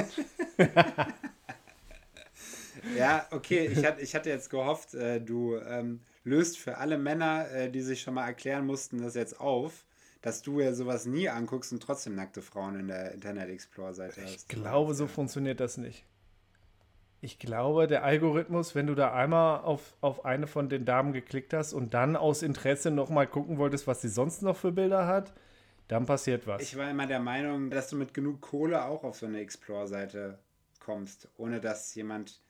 Ja, 2.97 3.25
okay, 3.31 3.67
ich 3.71 3.85
hatte, 3.85 4.01
ich 4.01 4.15
hatte 4.15 4.29
jetzt 4.29 4.49
gehofft, 4.49 4.93
äh, 4.93 5.19
du 5.19 5.57
ähm, 5.57 6.01
löst 6.23 6.57
für 6.57 6.77
alle 6.77 6.97
Männer, 6.97 7.49
äh, 7.51 7.69
die 7.69 7.81
sich 7.81 8.01
schon 8.01 8.13
mal 8.13 8.25
erklären 8.25 8.65
mussten, 8.65 9.01
das 9.01 9.15
jetzt 9.15 9.39
auf, 9.39 9.85
dass 10.21 10.41
du 10.41 10.59
ja 10.59 10.73
sowas 10.73 11.05
nie 11.05 11.29
anguckst 11.29 11.73
und 11.73 11.81
trotzdem 11.81 12.15
nackte 12.15 12.41
Frauen 12.41 12.79
in 12.79 12.87
der 12.87 13.11
Internet 13.11 13.49
Explorer-Seite 13.49 14.21
hast. 14.21 14.35
Ich 14.35 14.47
glaube, 14.47 14.93
so 14.93 15.07
funktioniert 15.07 15.59
das 15.59 15.77
nicht. 15.77 16.05
Ich 17.21 17.39
glaube, 17.39 17.87
der 17.87 18.03
Algorithmus, 18.03 18.75
wenn 18.75 18.87
du 18.87 18.93
da 18.93 19.13
einmal 19.13 19.61
auf, 19.61 19.95
auf 20.01 20.25
eine 20.25 20.47
von 20.47 20.69
den 20.69 20.85
Damen 20.85 21.11
geklickt 21.11 21.53
hast 21.53 21.73
und 21.73 21.93
dann 21.93 22.15
aus 22.15 22.43
Interesse 22.43 22.91
nochmal 22.91 23.25
gucken 23.25 23.57
wolltest, 23.57 23.87
was 23.87 24.01
sie 24.01 24.09
sonst 24.09 24.41
noch 24.41 24.57
für 24.57 24.71
Bilder 24.71 25.07
hat, 25.07 25.33
dann 25.87 26.05
passiert 26.05 26.47
was. 26.47 26.61
Ich 26.61 26.77
war 26.77 26.89
immer 26.89 27.07
der 27.07 27.19
Meinung, 27.19 27.69
dass 27.69 27.89
du 27.89 27.95
mit 27.95 28.13
genug 28.13 28.41
Kohle 28.41 28.85
auch 28.85 29.03
auf 29.03 29.17
so 29.17 29.25
eine 29.25 29.39
Explore-Seite 29.39 30.39
kommst, 30.79 31.29
ohne 31.37 31.59
dass 31.59 31.93
jemand, 31.95 32.41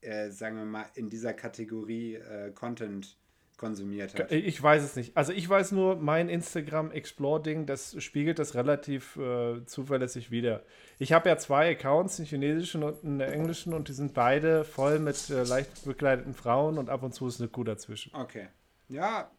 äh, 0.00 0.30
sagen 0.30 0.56
wir 0.56 0.64
mal, 0.64 0.86
in 0.94 1.08
dieser 1.10 1.32
Kategorie 1.32 2.14
äh, 2.14 2.50
Content 2.52 3.16
konsumiert 3.58 4.16
hat. 4.18 4.30
Ich 4.30 4.62
weiß 4.62 4.82
es 4.84 4.96
nicht. 4.96 5.16
Also 5.16 5.32
ich 5.32 5.48
weiß 5.48 5.72
nur, 5.72 5.96
mein 5.96 6.28
Instagram 6.28 6.92
Explore-Ding, 6.92 7.66
das 7.66 8.00
spiegelt 8.02 8.38
das 8.38 8.54
relativ 8.54 9.16
äh, 9.16 9.64
zuverlässig 9.66 10.30
wider. 10.30 10.62
Ich 10.98 11.12
habe 11.12 11.28
ja 11.28 11.36
zwei 11.36 11.72
Accounts, 11.72 12.18
einen 12.18 12.28
chinesischen 12.28 12.84
und 12.84 13.04
einen 13.04 13.20
englischen, 13.20 13.74
und 13.74 13.88
die 13.88 13.92
sind 13.92 14.14
beide 14.14 14.64
voll 14.64 15.00
mit 15.00 15.28
äh, 15.28 15.42
leicht 15.42 15.84
bekleideten 15.84 16.34
Frauen 16.34 16.78
und 16.78 16.88
ab 16.88 17.02
und 17.02 17.12
zu 17.12 17.26
ist 17.26 17.40
eine 17.40 17.48
Kuh 17.48 17.64
dazwischen. 17.64 18.14
Okay. 18.14 18.46
Ja, 18.88 19.30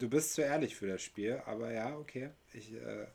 du 0.00 0.08
bist 0.08 0.34
zu 0.34 0.42
ehrlich 0.42 0.74
für 0.74 0.88
das 0.88 1.02
Spiel, 1.02 1.40
aber 1.46 1.72
ja, 1.72 1.96
okay. 1.96 2.30
Ich, 2.52 2.72
äh, 2.72 3.06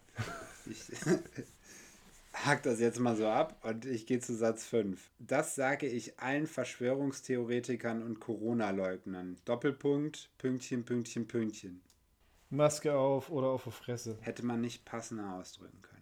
ich 0.65 0.80
hack 2.34 2.63
das 2.63 2.80
jetzt 2.80 3.00
mal 3.00 3.15
so 3.15 3.28
ab 3.28 3.58
und 3.63 3.86
ich 3.86 4.06
gehe 4.06 4.19
zu 4.19 4.36
Satz 4.36 4.65
5. 4.65 5.12
Das 5.19 5.56
sage 5.56 5.88
ich 5.88 6.19
allen 6.19 6.48
Verschwörungstheoretikern 6.48 8.04
und 8.04 8.19
Corona-Leugnern. 8.19 9.38
Doppelpunkt, 9.45 10.30
Pünktchen, 10.38 10.86
Pünktchen, 10.86 11.28
Pünktchen. 11.28 11.82
Maske 12.50 12.95
auf 12.95 13.30
oder 13.30 13.48
auf 13.48 13.63
die 13.65 13.71
Fresse. 13.71 14.17
Hätte 14.21 14.45
man 14.45 14.62
nicht 14.62 14.86
passender 14.86 15.34
ausdrücken 15.34 15.82
können. 15.82 15.94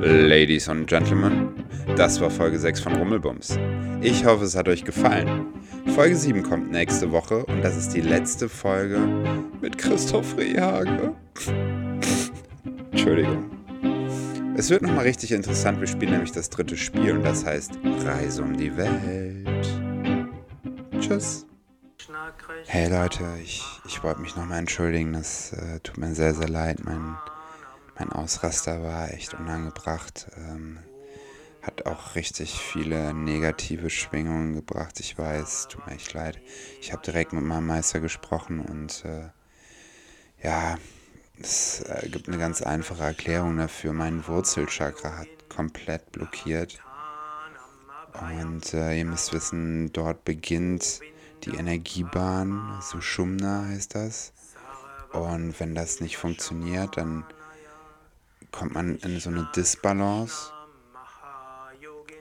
Ladies 0.00 0.68
and 0.68 0.86
Gentlemen, 0.86 1.48
das 1.96 2.20
war 2.20 2.30
Folge 2.30 2.58
6 2.58 2.80
von 2.80 2.94
Rummelbums. 2.94 3.58
Ich 4.00 4.24
hoffe, 4.24 4.44
es 4.44 4.56
hat 4.56 4.68
euch 4.68 4.84
gefallen. 4.84 5.46
Folge 5.94 6.14
7 6.14 6.44
kommt 6.44 6.70
nächste 6.70 7.10
Woche 7.10 7.44
und 7.46 7.62
das 7.62 7.76
ist 7.76 7.94
die 7.94 8.00
letzte 8.00 8.48
Folge 8.48 9.00
mit 9.60 9.76
Christoph 9.76 10.36
Rehage. 10.38 11.14
Entschuldigung. 12.92 13.50
Es 14.56 14.70
wird 14.70 14.82
nochmal 14.82 15.04
richtig 15.04 15.32
interessant. 15.32 15.80
Wir 15.80 15.88
spielen 15.88 16.12
nämlich 16.12 16.32
das 16.32 16.48
dritte 16.48 16.76
Spiel 16.76 17.12
und 17.12 17.24
das 17.24 17.44
heißt 17.44 17.72
Reise 18.04 18.42
um 18.42 18.56
die 18.56 18.76
Welt. 18.76 19.68
Tschüss. 21.00 21.44
Hey 22.66 22.88
Leute, 22.88 23.24
ich, 23.42 23.64
ich 23.84 24.02
wollte 24.04 24.20
mich 24.20 24.36
nochmal 24.36 24.60
entschuldigen. 24.60 25.12
Das 25.14 25.52
äh, 25.54 25.80
tut 25.80 25.98
mir 25.98 26.14
sehr, 26.14 26.34
sehr 26.34 26.48
leid. 26.48 26.84
Mein, 26.84 27.16
mein 27.98 28.12
Ausraster 28.12 28.82
war 28.82 29.12
echt 29.12 29.34
unangebracht. 29.34 30.28
Ähm, 30.36 30.78
hat 31.62 31.86
auch 31.86 32.14
richtig 32.14 32.58
viele 32.58 33.12
negative 33.12 33.90
Schwingungen 33.90 34.54
gebracht. 34.54 35.00
Ich 35.00 35.18
weiß, 35.18 35.68
tut 35.68 35.86
mir 35.86 35.94
echt 35.94 36.14
leid. 36.14 36.40
Ich 36.80 36.92
habe 36.92 37.02
direkt 37.02 37.32
mit 37.32 37.44
meinem 37.44 37.66
Meister 37.66 38.00
gesprochen 38.00 38.60
und 38.60 39.04
äh, 39.04 39.28
ja, 40.42 40.78
es 41.40 41.82
äh, 41.82 42.08
gibt 42.08 42.28
eine 42.28 42.38
ganz 42.38 42.62
einfache 42.62 43.02
Erklärung 43.02 43.58
dafür. 43.58 43.92
Mein 43.92 44.26
Wurzelchakra 44.26 45.18
hat 45.18 45.28
komplett 45.48 46.12
blockiert. 46.12 46.80
Und 48.32 48.72
äh, 48.74 48.98
ihr 48.98 49.04
müsst 49.04 49.32
wissen, 49.32 49.92
dort 49.92 50.24
beginnt 50.24 51.00
die 51.44 51.54
Energiebahn, 51.54 52.80
Sushumna 52.80 53.66
heißt 53.66 53.94
das. 53.94 54.32
Und 55.12 55.58
wenn 55.60 55.74
das 55.74 56.00
nicht 56.00 56.16
funktioniert, 56.16 56.96
dann 56.96 57.24
kommt 58.52 58.74
man 58.74 58.96
in 58.98 59.20
so 59.20 59.30
eine 59.30 59.48
Disbalance 59.54 60.52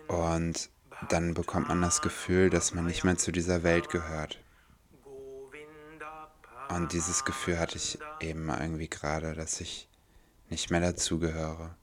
und 0.07 0.69
dann 1.09 1.33
bekommt 1.33 1.67
man 1.67 1.81
das 1.81 2.01
Gefühl, 2.01 2.49
dass 2.49 2.73
man 2.73 2.85
nicht 2.85 3.03
mehr 3.03 3.17
zu 3.17 3.31
dieser 3.31 3.63
Welt 3.63 3.89
gehört. 3.89 4.39
Und 6.69 6.91
dieses 6.91 7.23
Gefühl 7.23 7.59
hatte 7.59 7.77
ich 7.77 7.99
eben 8.19 8.49
irgendwie 8.49 8.89
gerade, 8.89 9.33
dass 9.33 9.61
ich 9.61 9.87
nicht 10.49 10.69
mehr 10.69 10.81
dazugehöre. 10.81 11.75